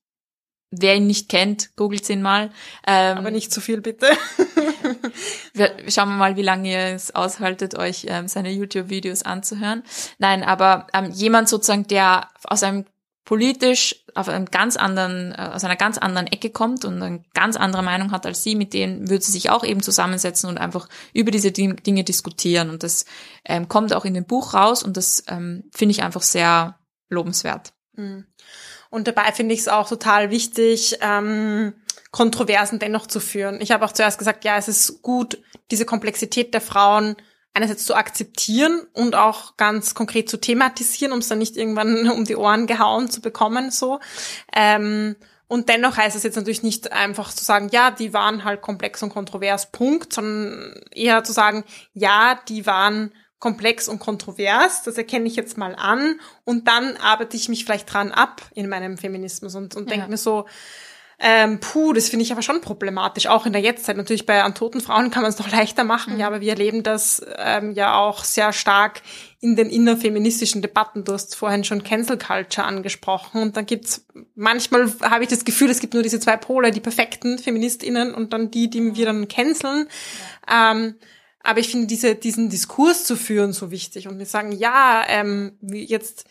wer 0.71 0.95
ihn 0.95 1.07
nicht 1.07 1.29
kennt, 1.29 1.75
googelt 1.77 2.09
ihn 2.09 2.21
mal. 2.21 2.51
Ähm, 2.85 3.17
Aber 3.17 3.31
nicht 3.31 3.53
zu 3.53 3.62
viel, 3.62 3.79
bitte. 3.79 4.07
wir, 5.53 5.71
schauen 5.88 6.09
wir 6.09 6.17
mal, 6.17 6.35
wie 6.35 6.41
lange 6.41 6.69
ihr 6.69 6.95
es 6.95 7.15
aushaltet, 7.15 7.77
euch 7.77 8.05
ähm, 8.09 8.27
seine 8.27 8.51
YouTube-Videos 8.51 9.23
anzuhören. 9.23 9.83
Nein, 10.17 10.43
aber 10.43 10.88
ähm, 10.93 11.12
jemand 11.12 11.47
sozusagen, 11.47 11.88
der 11.88 12.27
aus 12.43 12.63
einem 12.63 12.85
politisch 13.23 14.05
auf 14.15 14.29
einem 14.29 14.45
ganz 14.45 14.77
anderen, 14.77 15.33
äh, 15.33 15.51
aus 15.53 15.65
einer 15.65 15.75
ganz 15.75 15.97
anderen 15.97 16.27
Ecke 16.27 16.49
kommt 16.49 16.85
und 16.85 17.03
eine 17.03 17.23
ganz 17.33 17.57
andere 17.57 17.83
Meinung 17.83 18.12
hat 18.12 18.25
als 18.25 18.41
sie, 18.41 18.55
mit 18.55 18.73
denen 18.73 19.09
würde 19.09 19.23
sie 19.23 19.33
sich 19.33 19.49
auch 19.49 19.65
eben 19.65 19.83
zusammensetzen 19.83 20.49
und 20.49 20.57
einfach 20.57 20.88
über 21.13 21.29
diese 21.29 21.51
Dinge 21.51 22.03
diskutieren. 22.05 22.69
Und 22.69 22.83
das 22.83 23.05
ähm, 23.43 23.67
kommt 23.67 23.93
auch 23.93 24.05
in 24.05 24.13
dem 24.13 24.23
Buch 24.23 24.53
raus 24.53 24.81
und 24.81 24.95
das 24.95 25.25
ähm, 25.27 25.65
finde 25.75 25.91
ich 25.91 26.03
einfach 26.03 26.21
sehr 26.21 26.76
lobenswert. 27.09 27.73
Mhm. 27.93 28.25
Und 28.89 29.07
dabei 29.07 29.31
finde 29.31 29.53
ich 29.53 29.61
es 29.61 29.67
auch 29.67 29.89
total 29.89 30.31
wichtig, 30.31 30.97
ähm, 31.01 31.73
Kontroversen 32.11 32.79
dennoch 32.79 33.07
zu 33.07 33.19
führen. 33.19 33.59
Ich 33.61 33.71
habe 33.71 33.85
auch 33.85 33.91
zuerst 33.91 34.17
gesagt, 34.17 34.45
ja, 34.45 34.57
es 34.57 34.67
ist 34.67 35.01
gut, 35.01 35.37
diese 35.71 35.85
Komplexität 35.85 36.53
der 36.53 36.61
Frauen 36.61 37.15
einerseits 37.53 37.85
zu 37.85 37.95
akzeptieren 37.95 38.81
und 38.93 39.15
auch 39.15 39.57
ganz 39.57 39.95
konkret 39.95 40.29
zu 40.29 40.37
thematisieren, 40.37 41.11
um 41.11 41.19
es 41.19 41.27
dann 41.27 41.39
nicht 41.39 41.57
irgendwann 41.57 42.09
um 42.11 42.23
die 42.23 42.35
Ohren 42.35 42.67
gehauen 42.67 43.09
zu 43.09 43.21
bekommen, 43.21 43.71
so. 43.71 43.99
Ähm, 44.55 45.15
und 45.49 45.69
dennoch 45.69 45.95
heißt 45.95 46.15
es 46.15 46.23
jetzt 46.23 46.35
natürlich 46.35 46.61
nicht 46.61 46.91
einfach 46.91 47.31
zu 47.33 47.43
sagen, 47.43 47.69
ja, 47.71 47.89
die 47.89 48.13
waren 48.13 48.43
halt 48.43 48.61
komplex 48.61 49.01
und 49.01 49.09
kontrovers, 49.09 49.71
Punkt, 49.71 50.11
sondern 50.11 50.81
eher 50.91 51.23
zu 51.23 51.31
sagen, 51.31 51.63
ja, 51.93 52.37
die 52.49 52.65
waren 52.65 53.13
komplex 53.39 53.88
und 53.88 54.00
kontrovers, 54.00 54.84
das 54.84 54.97
erkenne 54.97 55.28
ich 55.28 55.36
jetzt 55.36 55.58
mal 55.58 55.76
an 55.76 56.19
und 56.43 56.67
dann 56.67 56.97
arbeite 56.97 57.38
ich 57.38 57.50
mich 57.50 57.65
vielleicht 57.65 57.91
dran 57.91 58.12
ab 58.12 58.41
in 58.56 58.67
meinem 58.67 58.97
Feminismus 58.97 59.56
und, 59.56 59.76
und 59.76 59.89
ja. 59.89 59.95
denke 59.95 60.10
mir 60.10 60.17
so, 60.17 60.45
ähm, 61.19 61.60
puh, 61.60 61.93
das 61.93 62.10
finde 62.10 62.23
ich 62.23 62.32
aber 62.32 62.43
schon 62.43 62.62
problematisch, 62.62 63.26
auch 63.26 63.47
in 63.47 63.54
der 63.54 63.62
Jetztzeit. 63.62 63.97
Natürlich 63.97 64.28
bei 64.28 64.43
an 64.43 64.54
toten 64.54 64.82
Frauen 64.82 65.10
kann 65.10 65.23
man 65.23 65.32
es 65.32 65.39
noch 65.39 65.52
leichter 65.52 65.84
machen, 65.84 66.13
mhm. 66.13 66.19
ja, 66.19 66.28
aber 66.28 66.41
wir 66.41 66.52
erleben 66.52 66.84
das 66.84 67.26
ähm, 67.38 67.71
ja 67.71 67.97
auch 67.97 68.23
sehr 68.23 68.54
stark 68.54 69.02
in 69.39 69.56
den 69.56 69.69
innerfeministischen 69.71 70.62
Debatten. 70.62 71.04
Du 71.04 71.13
hast 71.13 71.36
vorhin 71.36 71.63
schon 71.63 71.84
Cancel 71.84 72.19
Culture 72.19 72.67
angesprochen 72.67 73.41
und 73.41 73.58
dann 73.58 73.65
gibt's 73.65 74.06
manchmal 74.36 74.91
habe 75.02 75.23
ich 75.23 75.30
das 75.30 75.43
Gefühl, 75.43 75.71
es 75.71 75.80
gibt 75.80 75.95
nur 75.95 76.04
diese 76.04 76.19
zwei 76.19 76.38
Pole, 76.38 76.69
die 76.69 76.82
perfekten 76.82 77.39
FeministInnen 77.39 78.13
und 78.13 78.34
dann 78.34 78.52
die, 78.52 78.69
die 78.69 78.95
wir 78.95 79.06
dann 79.08 79.28
canceln. 79.28 79.88
Ja. 80.47 80.71
Ähm, 80.71 80.95
aber 81.43 81.60
ich 81.60 81.69
finde 81.69 81.88
diese, 81.88 82.15
diesen 82.15 82.50
Diskurs 82.50 83.04
zu 83.04 83.15
führen 83.15 83.54
so 83.54 83.71
wichtig 83.71 84.08
und 84.08 84.19
wir 84.19 84.26
sagen, 84.26 84.52
ja, 84.52 85.04
ähm, 85.08 85.58
jetzt 85.62 86.26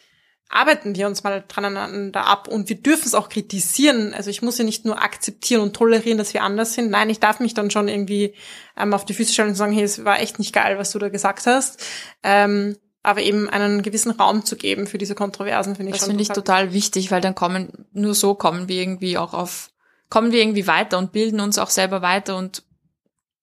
arbeiten 0.49 0.95
wir 0.95 1.07
uns 1.07 1.25
mal 1.25 1.45
dran 1.49 2.15
ab 2.15 2.49
und 2.49 2.69
wir 2.69 2.77
dürfen 2.77 3.07
es 3.07 3.15
auch 3.15 3.29
kritisieren. 3.29 4.15
Also 4.15 4.31
ich 4.31 4.43
muss 4.43 4.59
ja 4.59 4.65
nicht 4.65 4.85
nur 4.85 5.03
akzeptieren 5.03 5.61
und 5.61 5.75
tolerieren, 5.75 6.19
dass 6.19 6.35
wir 6.35 6.43
anders 6.43 6.75
sind. 6.75 6.91
Nein, 6.91 7.11
ich 7.11 7.19
darf 7.19 7.41
mich 7.41 7.55
dann 7.55 7.71
schon 7.71 7.89
irgendwie 7.89 8.35
ähm, 8.77 8.95
auf 8.95 9.05
die 9.05 9.15
Füße 9.15 9.33
stellen 9.33 9.51
und 9.51 9.55
sagen, 9.57 9.73
hey, 9.73 9.83
es 9.83 10.05
war 10.05 10.21
echt 10.21 10.39
nicht 10.39 10.53
geil, 10.53 10.79
was 10.79 10.93
du 10.93 10.99
da 10.99 11.09
gesagt 11.09 11.47
hast. 11.47 11.85
Ähm, 12.23 12.77
aber 13.03 13.23
eben 13.23 13.49
einen 13.49 13.83
gewissen 13.83 14.11
Raum 14.13 14.45
zu 14.45 14.57
geben 14.57 14.87
für 14.87 14.99
diese 14.99 15.15
Kontroversen, 15.15 15.77
finde 15.77 15.93
ich. 15.93 15.99
Das 15.99 16.07
finde 16.07 16.23
ich 16.23 16.29
total 16.29 16.73
wichtig, 16.73 17.11
weil 17.11 17.21
dann 17.21 17.35
kommen, 17.35 17.87
nur 17.93 18.15
so 18.15 18.35
kommen 18.35 18.69
wir 18.69 18.81
irgendwie 18.81 19.17
auch 19.19 19.33
auf, 19.33 19.71
kommen 20.11 20.33
wir 20.33 20.41
irgendwie 20.41 20.67
weiter 20.67 20.99
und 20.99 21.13
bilden 21.13 21.41
uns 21.41 21.59
auch 21.59 21.71
selber 21.71 22.03
weiter 22.03 22.37
und 22.37 22.65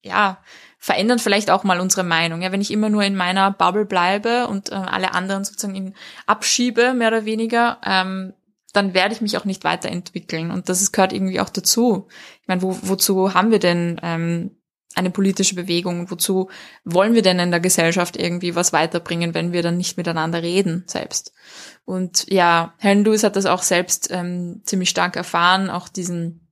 ja, 0.01 0.43
verändern 0.83 1.17
vielleicht 1.17 1.49
auch 1.49 1.63
mal 1.63 1.79
unsere 1.79 2.03
Meinung. 2.03 2.41
Ja, 2.41 2.51
wenn 2.51 2.59
ich 2.59 2.69
immer 2.69 2.89
nur 2.89 3.03
in 3.03 3.15
meiner 3.15 3.51
Bubble 3.51 3.85
bleibe 3.85 4.47
und 4.47 4.69
äh, 4.69 4.75
alle 4.75 5.13
anderen 5.13 5.45
sozusagen 5.45 5.75
in 5.75 5.93
abschiebe, 6.25 6.93
mehr 6.93 7.07
oder 7.07 7.23
weniger, 7.23 7.77
ähm, 7.85 8.33
dann 8.73 8.93
werde 8.93 9.15
ich 9.15 9.21
mich 9.21 9.37
auch 9.37 9.45
nicht 9.45 9.63
weiterentwickeln. 9.63 10.51
Und 10.51 10.67
das 10.67 10.91
gehört 10.91 11.13
irgendwie 11.13 11.39
auch 11.39 11.47
dazu. 11.47 12.09
Ich 12.41 12.49
meine, 12.49 12.61
wo, 12.61 12.77
wozu 12.81 13.33
haben 13.33 13.49
wir 13.49 13.59
denn 13.59 13.97
ähm, 14.03 14.57
eine 14.93 15.09
politische 15.09 15.55
Bewegung? 15.55 16.11
Wozu 16.11 16.49
wollen 16.83 17.13
wir 17.13 17.21
denn 17.21 17.39
in 17.39 17.51
der 17.51 17.61
Gesellschaft 17.61 18.17
irgendwie 18.17 18.53
was 18.53 18.73
weiterbringen, 18.73 19.33
wenn 19.33 19.53
wir 19.53 19.63
dann 19.63 19.77
nicht 19.77 19.95
miteinander 19.95 20.43
reden 20.43 20.83
selbst? 20.87 21.31
Und 21.85 22.29
ja, 22.29 22.73
Helen 22.77 23.05
Lewis 23.05 23.23
hat 23.23 23.37
das 23.37 23.45
auch 23.45 23.63
selbst 23.63 24.09
ähm, 24.11 24.63
ziemlich 24.65 24.89
stark 24.89 25.15
erfahren, 25.15 25.69
auch 25.69 25.87
diesen 25.87 26.42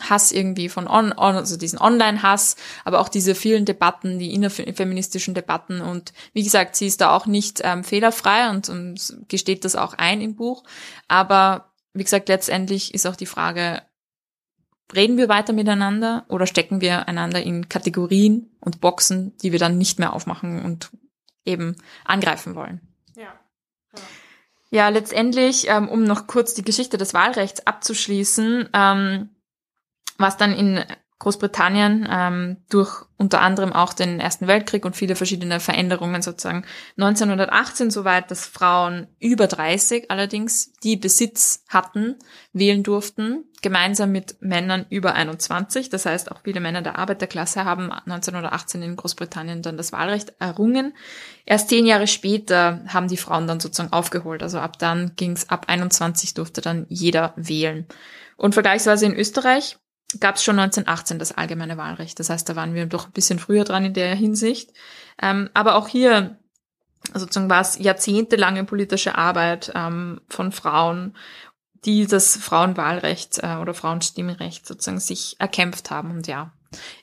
Hass 0.00 0.32
irgendwie 0.32 0.68
von 0.68 0.88
on, 0.88 1.12
on 1.12 1.36
also 1.36 1.56
diesen 1.56 1.78
Online-Hass, 1.78 2.56
aber 2.84 3.00
auch 3.00 3.08
diese 3.08 3.34
vielen 3.34 3.64
Debatten, 3.64 4.18
die 4.18 4.34
innerfeministischen 4.34 5.34
Debatten 5.34 5.80
und 5.80 6.12
wie 6.32 6.42
gesagt, 6.42 6.76
sie 6.76 6.86
ist 6.86 7.00
da 7.00 7.14
auch 7.14 7.26
nicht 7.26 7.60
ähm, 7.64 7.84
fehlerfrei 7.84 8.50
und, 8.50 8.68
und 8.68 9.16
gesteht 9.28 9.64
das 9.64 9.76
auch 9.76 9.94
ein 9.94 10.20
im 10.20 10.34
Buch, 10.34 10.64
aber 11.08 11.70
wie 11.92 12.02
gesagt, 12.02 12.28
letztendlich 12.28 12.92
ist 12.92 13.06
auch 13.06 13.16
die 13.16 13.26
Frage, 13.26 13.82
reden 14.94 15.16
wir 15.16 15.28
weiter 15.28 15.52
miteinander 15.52 16.24
oder 16.28 16.46
stecken 16.46 16.80
wir 16.80 17.08
einander 17.08 17.42
in 17.42 17.68
Kategorien 17.68 18.50
und 18.60 18.80
Boxen, 18.80 19.36
die 19.38 19.52
wir 19.52 19.58
dann 19.58 19.78
nicht 19.78 19.98
mehr 19.98 20.12
aufmachen 20.12 20.62
und 20.62 20.90
eben 21.44 21.76
angreifen 22.04 22.54
wollen. 22.54 22.80
Ja. 23.16 23.22
Ja, 23.92 24.00
ja 24.70 24.88
letztendlich, 24.88 25.68
ähm, 25.68 25.88
um 25.88 26.04
noch 26.04 26.26
kurz 26.26 26.54
die 26.54 26.64
Geschichte 26.64 26.98
des 26.98 27.14
Wahlrechts 27.14 27.66
abzuschließen, 27.66 28.68
ähm, 28.72 29.30
was 30.18 30.36
dann 30.36 30.52
in 30.52 30.84
Großbritannien 31.24 32.06
ähm, 32.10 32.56
durch 32.68 33.02
unter 33.16 33.40
anderem 33.40 33.72
auch 33.72 33.94
den 33.94 34.20
Ersten 34.20 34.46
Weltkrieg 34.46 34.84
und 34.84 34.94
viele 34.94 35.16
verschiedene 35.16 35.58
Veränderungen 35.58 36.20
sozusagen 36.20 36.64
1918 36.98 37.90
soweit, 37.90 38.30
dass 38.30 38.44
Frauen 38.44 39.06
über 39.20 39.46
30 39.46 40.10
allerdings, 40.10 40.72
die 40.82 40.96
Besitz 40.96 41.64
hatten, 41.68 42.16
wählen 42.52 42.82
durften, 42.82 43.44
gemeinsam 43.62 44.12
mit 44.12 44.36
Männern 44.40 44.84
über 44.90 45.14
21. 45.14 45.88
Das 45.88 46.04
heißt, 46.04 46.30
auch 46.30 46.40
viele 46.44 46.60
Männer 46.60 46.82
der 46.82 46.98
Arbeiterklasse 46.98 47.64
haben 47.64 47.90
1918 47.90 48.82
in 48.82 48.96
Großbritannien 48.96 49.62
dann 49.62 49.78
das 49.78 49.92
Wahlrecht 49.92 50.34
errungen. 50.40 50.94
Erst 51.46 51.70
zehn 51.70 51.86
Jahre 51.86 52.06
später 52.06 52.84
haben 52.88 53.08
die 53.08 53.16
Frauen 53.16 53.46
dann 53.46 53.60
sozusagen 53.60 53.92
aufgeholt. 53.94 54.42
Also 54.42 54.58
ab 54.58 54.78
dann 54.78 55.12
ging 55.16 55.32
es, 55.32 55.48
ab 55.48 55.66
21 55.68 56.34
durfte 56.34 56.60
dann 56.60 56.84
jeder 56.90 57.32
wählen. 57.36 57.86
Und 58.36 58.52
vergleichsweise 58.52 59.06
in 59.06 59.14
Österreich 59.14 59.78
gab 60.20 60.36
es 60.36 60.44
schon 60.44 60.58
1918 60.58 61.18
das 61.18 61.32
allgemeine 61.32 61.76
Wahlrecht. 61.76 62.18
Das 62.18 62.30
heißt, 62.30 62.48
da 62.48 62.56
waren 62.56 62.74
wir 62.74 62.86
doch 62.86 63.06
ein 63.06 63.12
bisschen 63.12 63.38
früher 63.38 63.64
dran 63.64 63.84
in 63.84 63.94
der 63.94 64.14
Hinsicht. 64.14 64.72
Ähm, 65.20 65.50
aber 65.54 65.76
auch 65.76 65.88
hier 65.88 66.38
sozusagen 67.12 67.50
war 67.50 67.60
es 67.60 67.78
jahrzehntelange 67.78 68.64
politische 68.64 69.16
Arbeit 69.16 69.72
ähm, 69.74 70.20
von 70.28 70.52
Frauen, 70.52 71.14
die 71.84 72.06
das 72.06 72.36
Frauenwahlrecht 72.36 73.40
äh, 73.42 73.56
oder 73.56 73.74
Frauenstimmrecht 73.74 74.66
sozusagen 74.66 75.00
sich 75.00 75.36
erkämpft 75.38 75.90
haben. 75.90 76.10
Und 76.10 76.26
ja, 76.26 76.52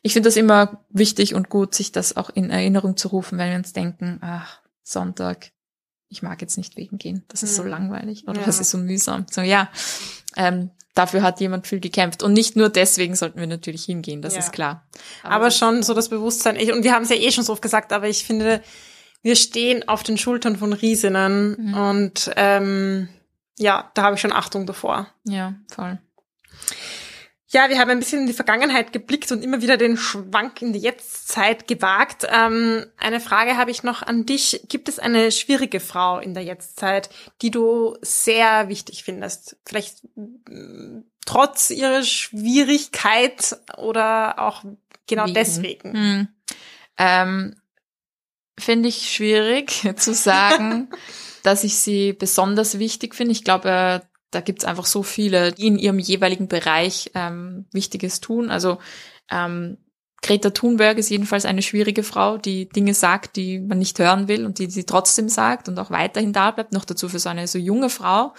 ich 0.02 0.14
finde 0.14 0.28
das 0.28 0.38
immer 0.38 0.84
wichtig 0.90 1.36
und 1.36 1.50
gut, 1.50 1.76
sich 1.76 1.92
das 1.92 2.18
auch 2.18 2.30
in 2.30 2.50
Erinnerung 2.50 2.98
zu 2.98 3.10
rufen, 3.10 3.38
wenn 3.38 3.52
wir 3.52 3.58
uns 3.58 3.74
denken, 3.74 4.20
ach, 4.22 4.60
Sonntag, 4.84 5.52
ich 6.12 6.22
mag 6.22 6.42
jetzt 6.42 6.58
nicht 6.58 6.78
wegen 6.78 6.98
gehen, 6.98 7.24
das 7.30 7.42
ist 7.42 7.56
so 7.56 7.64
mhm. 7.64 7.70
langweilig 7.70 8.28
oder 8.28 8.42
ja. 8.42 8.46
das 8.46 8.60
ist 8.60 8.70
so 8.70 8.78
mühsam. 8.78 9.26
So 9.30 9.42
ja, 9.42 9.70
ähm, 10.36 10.70
dafür 10.94 11.22
hat 11.22 11.40
jemand 11.40 11.68
viel 11.68 11.80
gekämpft. 11.80 12.22
Und 12.22 12.34
nicht 12.34 12.56
nur 12.56 12.70
deswegen 12.70 13.16
sollten 13.16 13.40
wir 13.40 13.48
natürlich 13.48 13.86
hingehen, 13.86 14.22
das 14.22 14.34
ja. 14.34 14.40
ist 14.40 14.52
klar. 14.52 14.86
Aber, 15.24 15.36
aber 15.36 15.52
schon 15.52 15.84
so 15.84 15.94
das 15.94 16.10
Bewusstsein, 16.10 16.58
ich, 16.58 16.72
und 16.72 16.84
wir 16.84 16.94
haben 16.94 17.04
es 17.04 17.10
ja 17.10 17.16
eh 17.16 17.32
schon 17.32 17.46
so 17.46 17.54
oft 17.54 17.62
gesagt, 17.62 17.94
aber 17.94 18.10
ich 18.10 18.26
finde, 18.26 18.62
wir 19.22 19.36
stehen 19.36 19.88
auf 19.88 20.04
den 20.04 20.18
Schultern 20.18 20.58
von 20.58 20.74
Riesinnen 20.74 21.56
mhm. 21.58 21.74
und 21.74 22.32
ähm, 22.36 23.08
ja, 23.58 23.92
da 23.94 24.04
habe 24.04 24.16
ich 24.16 24.22
schon 24.22 24.34
Achtung 24.34 24.66
davor. 24.66 25.08
Ja, 25.24 25.56
voll. 25.74 26.00
Ja, 27.54 27.68
wir 27.70 27.80
haben 27.80 27.90
ein 27.90 28.00
bisschen 28.00 28.22
in 28.22 28.28
die 28.28 28.34
Vergangenheit 28.34 28.94
geblickt 28.94 29.30
und 29.34 29.44
immer 29.44 29.62
wieder 29.62 29.76
den 29.76 29.98
Schwank 29.98 30.62
in 30.62 30.72
die 30.72 30.80
Jetztzeit 30.80 31.68
gewagt. 31.68 32.26
Ähm, 32.30 32.86
eine 32.98 33.20
Frage 33.20 33.58
habe 33.58 33.72
ich 33.72 33.84
noch 33.84 34.02
an 34.02 34.26
dich. 34.26 34.62
Gibt 34.70 34.88
es 34.88 35.00
eine 35.00 35.34
schwierige 35.34 35.82
Frau 35.82 36.20
in 36.20 36.34
der 36.34 36.44
Jetztzeit, 36.44 37.10
die 37.42 37.52
du 37.52 37.98
sehr 38.02 38.70
wichtig 38.70 39.04
findest? 39.04 39.58
Vielleicht 39.66 39.98
mm, 40.16 41.02
trotz 41.26 41.72
ihrer 41.72 42.04
Schwierigkeit 42.04 43.58
oder 43.76 44.40
auch 44.40 44.64
genau 45.06 45.26
Wegen. 45.26 45.34
deswegen? 45.34 45.94
Hm. 45.94 46.28
Ähm, 46.98 47.56
Finde 48.58 48.88
ich 48.88 49.12
schwierig 49.14 49.90
zu 49.98 50.14
sagen, 50.14 50.90
dass 51.44 51.66
ich 51.66 51.80
sie 51.80 52.14
besonders 52.14 52.80
wichtig 52.80 53.14
finde. 53.14 53.34
Ich 53.34 53.44
glaube, 53.44 54.04
da 54.32 54.42
gibt's 54.42 54.66
einfach 54.66 54.86
so 54.86 55.04
viele, 55.04 55.52
die 55.52 55.68
in 55.68 55.78
ihrem 55.78 56.00
jeweiligen 56.00 56.48
Bereich 56.48 57.12
ähm, 57.14 57.66
Wichtiges 57.72 58.22
tun. 58.22 58.50
Also 58.50 58.80
ähm, 59.30 59.78
Greta 60.22 60.52
Thunberg 60.52 60.98
ist 60.98 61.10
jedenfalls 61.10 61.46
eine 61.46 61.62
schwierige 61.62 62.04
Frau, 62.04 62.38
die 62.38 62.70
Dinge 62.70 62.94
sagt, 62.94 63.36
die 63.36 63.60
man 63.60 63.80
nicht 63.80 63.98
hören 64.00 64.28
will 64.28 64.46
und 64.46 64.60
die 64.60 64.70
sie 64.70 64.86
trotzdem 64.86 65.30
sagt 65.30 65.68
und 65.68 65.80
auch 65.80 65.90
weiterhin 65.90 66.32
da 66.32 66.52
bleibt. 66.52 66.74
Noch 66.74 66.86
dazu 66.86 67.10
für 67.10 67.20
so 67.20 67.30
eine 67.30 67.48
so 67.48 67.58
junge 67.58 67.90
Frau. 67.90 68.34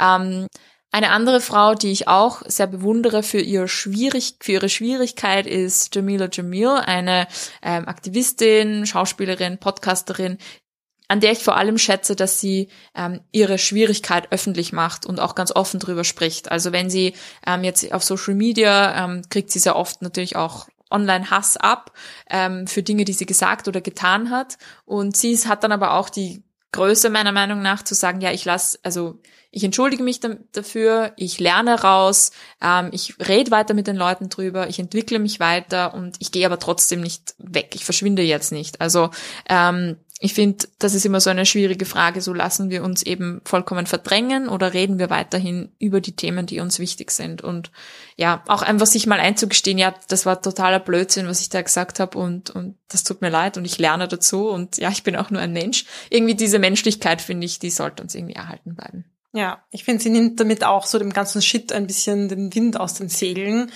Ähm, 0.00 0.46
eine 0.92 1.10
andere 1.10 1.40
Frau, 1.40 1.74
die 1.74 1.90
ich 1.90 2.06
auch 2.06 2.42
sehr 2.46 2.68
bewundere 2.68 3.24
für, 3.24 3.40
ihr 3.40 3.66
schwierig, 3.66 4.36
für 4.40 4.52
ihre 4.52 4.68
Schwierigkeit, 4.68 5.44
ist 5.44 5.92
Jamila 5.92 6.28
Jamil, 6.30 6.68
eine 6.68 7.26
ähm, 7.62 7.88
Aktivistin, 7.88 8.86
Schauspielerin, 8.86 9.58
Podcasterin, 9.58 10.38
an 11.08 11.20
der 11.20 11.32
ich 11.32 11.42
vor 11.42 11.56
allem 11.56 11.78
schätze, 11.78 12.16
dass 12.16 12.40
sie 12.40 12.68
ähm, 12.94 13.20
ihre 13.30 13.58
Schwierigkeit 13.58 14.32
öffentlich 14.32 14.72
macht 14.72 15.06
und 15.06 15.20
auch 15.20 15.34
ganz 15.34 15.52
offen 15.52 15.80
drüber 15.80 16.04
spricht. 16.04 16.50
Also 16.50 16.72
wenn 16.72 16.88
sie 16.88 17.14
ähm, 17.46 17.64
jetzt 17.64 17.92
auf 17.92 18.02
Social 18.02 18.34
Media 18.34 19.04
ähm, 19.04 19.22
kriegt 19.28 19.50
sie 19.50 19.58
sehr 19.58 19.76
oft 19.76 20.02
natürlich 20.02 20.36
auch 20.36 20.66
Online-Hass 20.90 21.56
ab 21.56 21.92
ähm, 22.30 22.66
für 22.66 22.82
Dinge, 22.82 23.04
die 23.04 23.12
sie 23.12 23.26
gesagt 23.26 23.68
oder 23.68 23.80
getan 23.80 24.30
hat. 24.30 24.56
Und 24.84 25.16
sie 25.16 25.36
hat 25.36 25.64
dann 25.64 25.72
aber 25.72 25.94
auch 25.94 26.08
die 26.08 26.42
Größe 26.72 27.10
meiner 27.10 27.32
Meinung 27.32 27.62
nach 27.62 27.82
zu 27.82 27.94
sagen, 27.94 28.20
ja, 28.20 28.32
ich 28.32 28.44
lasse, 28.44 28.78
also 28.82 29.20
ich 29.52 29.62
entschuldige 29.62 30.02
mich 30.02 30.18
dafür, 30.50 31.12
ich 31.16 31.38
lerne 31.38 31.80
raus, 31.80 32.32
ähm, 32.60 32.88
ich 32.90 33.14
rede 33.28 33.52
weiter 33.52 33.74
mit 33.74 33.86
den 33.86 33.94
Leuten 33.94 34.28
drüber, 34.28 34.68
ich 34.68 34.80
entwickle 34.80 35.20
mich 35.20 35.38
weiter 35.38 35.94
und 35.94 36.16
ich 36.18 36.32
gehe 36.32 36.44
aber 36.44 36.58
trotzdem 36.58 37.00
nicht 37.00 37.36
weg, 37.38 37.70
ich 37.74 37.84
verschwinde 37.84 38.22
jetzt 38.22 38.50
nicht. 38.50 38.80
Also 38.80 39.10
ähm, 39.48 39.98
ich 40.20 40.32
finde, 40.32 40.68
das 40.78 40.94
ist 40.94 41.04
immer 41.04 41.20
so 41.20 41.28
eine 41.28 41.44
schwierige 41.44 41.84
Frage. 41.84 42.20
So 42.20 42.32
lassen 42.32 42.70
wir 42.70 42.84
uns 42.84 43.02
eben 43.02 43.40
vollkommen 43.44 43.86
verdrängen 43.86 44.48
oder 44.48 44.72
reden 44.72 44.98
wir 44.98 45.10
weiterhin 45.10 45.72
über 45.80 46.00
die 46.00 46.14
Themen, 46.14 46.46
die 46.46 46.60
uns 46.60 46.78
wichtig 46.78 47.10
sind. 47.10 47.42
Und 47.42 47.72
ja, 48.16 48.44
auch 48.46 48.62
einfach 48.62 48.86
sich 48.86 49.06
mal 49.06 49.18
einzugestehen, 49.18 49.76
ja, 49.76 49.92
das 50.08 50.24
war 50.24 50.40
totaler 50.40 50.78
Blödsinn, 50.78 51.26
was 51.26 51.40
ich 51.40 51.48
da 51.48 51.62
gesagt 51.62 51.98
habe 51.98 52.16
und, 52.16 52.50
und 52.50 52.76
das 52.88 53.02
tut 53.02 53.22
mir 53.22 53.28
leid 53.28 53.56
und 53.56 53.64
ich 53.64 53.78
lerne 53.78 54.06
dazu 54.06 54.48
und 54.48 54.78
ja, 54.78 54.90
ich 54.90 55.02
bin 55.02 55.16
auch 55.16 55.30
nur 55.30 55.42
ein 55.42 55.52
Mensch. 55.52 55.84
Irgendwie 56.10 56.36
diese 56.36 56.60
Menschlichkeit, 56.60 57.20
finde 57.20 57.46
ich, 57.46 57.58
die 57.58 57.70
sollte 57.70 58.02
uns 58.02 58.14
irgendwie 58.14 58.36
erhalten 58.36 58.76
bleiben. 58.76 59.04
Ja, 59.32 59.64
ich 59.70 59.82
finde, 59.82 60.00
sie 60.00 60.10
nimmt 60.10 60.38
damit 60.38 60.62
auch 60.62 60.86
so 60.86 61.00
dem 61.00 61.12
ganzen 61.12 61.42
Shit 61.42 61.72
ein 61.72 61.88
bisschen 61.88 62.28
den 62.28 62.54
Wind 62.54 62.78
aus 62.78 62.94
den 62.94 63.08
Segeln. 63.08 63.72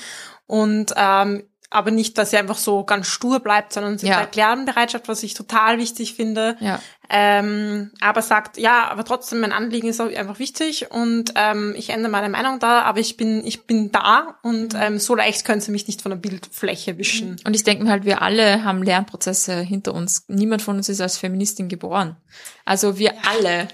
Und 0.46 0.94
ähm, 0.96 1.42
aber 1.70 1.90
nicht, 1.90 2.16
dass 2.16 2.31
sie 2.31 2.38
einfach 2.38 2.57
so 2.57 2.85
ganz 2.85 3.07
stur 3.07 3.40
bleibt, 3.40 3.72
sondern 3.72 3.98
sie 3.98 4.07
ja. 4.09 4.14
zeigt 4.14 4.37
Lernbereitschaft, 4.37 5.09
was 5.09 5.22
ich 5.22 5.35
total 5.35 5.78
wichtig 5.78 6.14
finde. 6.14 6.57
Ja. 6.61 6.81
Ähm, 7.10 7.90
aber 8.00 8.20
sagt, 8.20 8.58
ja, 8.58 8.88
aber 8.90 9.02
trotzdem, 9.02 9.40
mein 9.40 9.52
Anliegen 9.52 9.88
ist 9.88 9.98
auch 9.98 10.14
einfach 10.14 10.38
wichtig 10.38 10.90
und 10.90 11.32
ähm, 11.36 11.74
ich 11.74 11.88
ändere 11.88 12.12
meine 12.12 12.28
Meinung 12.28 12.58
da, 12.58 12.82
aber 12.82 13.00
ich 13.00 13.16
bin, 13.16 13.46
ich 13.46 13.64
bin 13.64 13.90
da 13.90 14.38
und 14.42 14.74
mhm. 14.74 14.80
ähm, 14.80 14.98
so 14.98 15.14
leicht 15.14 15.46
können 15.46 15.62
sie 15.62 15.70
mich 15.70 15.86
nicht 15.86 16.02
von 16.02 16.10
der 16.10 16.18
Bildfläche 16.18 16.98
wischen. 16.98 17.36
Und 17.46 17.56
ich 17.56 17.64
denke 17.64 17.84
mir 17.84 17.90
halt, 17.90 18.04
wir 18.04 18.20
alle 18.20 18.62
haben 18.62 18.82
Lernprozesse 18.82 19.60
hinter 19.60 19.94
uns. 19.94 20.26
Niemand 20.28 20.60
von 20.60 20.76
uns 20.76 20.90
ist 20.90 21.00
als 21.00 21.16
Feministin 21.16 21.68
geboren. 21.68 22.16
Also 22.66 22.98
wir 22.98 23.14
ja, 23.14 23.20
alle 23.26 23.68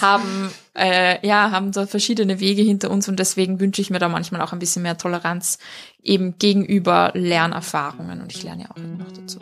haben 0.00 0.50
äh, 0.74 1.26
ja 1.26 1.50
haben 1.50 1.72
da 1.72 1.86
verschiedene 1.86 2.40
Wege 2.40 2.62
hinter 2.62 2.90
uns 2.90 3.08
und 3.08 3.18
deswegen 3.18 3.60
wünsche 3.60 3.82
ich 3.82 3.90
mir 3.90 3.98
da 3.98 4.08
manchmal 4.08 4.40
auch 4.40 4.54
ein 4.54 4.58
bisschen 4.58 4.82
mehr 4.82 4.96
Toleranz 4.96 5.58
eben 6.02 6.38
gegenüber 6.38 7.10
Lernerfahrungen 7.12 8.22
und 8.22 8.32
ich 8.34 8.42
lerne 8.42 8.62
ja 8.62 8.70
auch 8.70 8.76
immer 8.76 9.04
noch 9.04 9.12
dazu. 9.12 9.38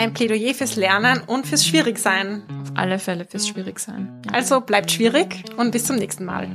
Ein 0.00 0.14
Plädoyer 0.14 0.54
fürs 0.54 0.76
Lernen 0.76 1.20
und 1.26 1.46
fürs 1.46 1.66
Schwierigsein. 1.66 2.42
Auf 2.62 2.72
alle 2.74 2.98
Fälle 2.98 3.26
fürs 3.26 3.46
Schwierigsein. 3.46 4.22
Ja. 4.24 4.32
Also 4.32 4.62
bleibt 4.62 4.90
schwierig 4.90 5.44
und 5.58 5.72
bis 5.72 5.84
zum 5.84 5.96
nächsten 5.96 6.24
Mal. 6.24 6.48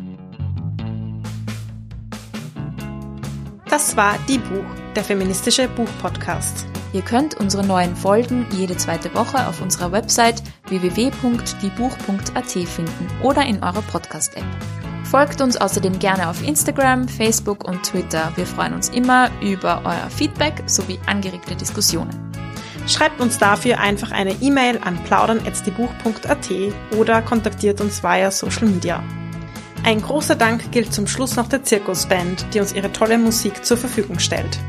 Das 3.69 3.95
war 3.95 4.17
Die 4.27 4.39
Buch, 4.39 4.65
der 4.95 5.03
feministische 5.03 5.67
Buchpodcast. 5.67 6.65
Ihr 6.91 7.03
könnt 7.03 7.35
unsere 7.35 7.63
neuen 7.63 7.95
Folgen 7.95 8.47
jede 8.51 8.77
zweite 8.77 9.13
Woche 9.13 9.47
auf 9.47 9.61
unserer 9.61 9.91
Website 9.91 10.41
www.diebuch.at 10.65 12.49
finden 12.49 13.07
oder 13.21 13.45
in 13.45 13.63
eurer 13.63 13.83
Podcast-App. 13.83 14.43
Folgt 15.03 15.39
uns 15.39 15.55
außerdem 15.55 15.99
gerne 15.99 16.29
auf 16.29 16.41
Instagram, 16.41 17.07
Facebook 17.07 17.63
und 17.63 17.83
Twitter. 17.83 18.31
Wir 18.37 18.47
freuen 18.47 18.73
uns 18.73 18.89
immer 18.89 19.29
über 19.39 19.83
euer 19.85 20.09
Feedback 20.09 20.63
sowie 20.65 20.97
angeregte 21.05 21.55
Diskussionen. 21.55 22.24
Schreibt 22.87 23.19
uns 23.19 23.37
dafür 23.37 23.79
einfach 23.79 24.11
eine 24.11 24.33
E-Mail 24.41 24.79
an 24.83 25.03
plaudern.at 25.03 26.49
oder 26.97 27.21
kontaktiert 27.21 27.81
uns 27.81 28.03
via 28.03 28.29
Social 28.29 28.67
Media. 28.67 29.03
Ein 29.83 30.01
großer 30.01 30.35
Dank 30.35 30.71
gilt 30.71 30.93
zum 30.93 31.07
Schluss 31.07 31.35
noch 31.35 31.47
der 31.47 31.63
Zirkusband, 31.63 32.45
die 32.53 32.59
uns 32.59 32.73
ihre 32.73 32.91
tolle 32.91 33.17
Musik 33.17 33.65
zur 33.65 33.77
Verfügung 33.77 34.19
stellt. 34.19 34.59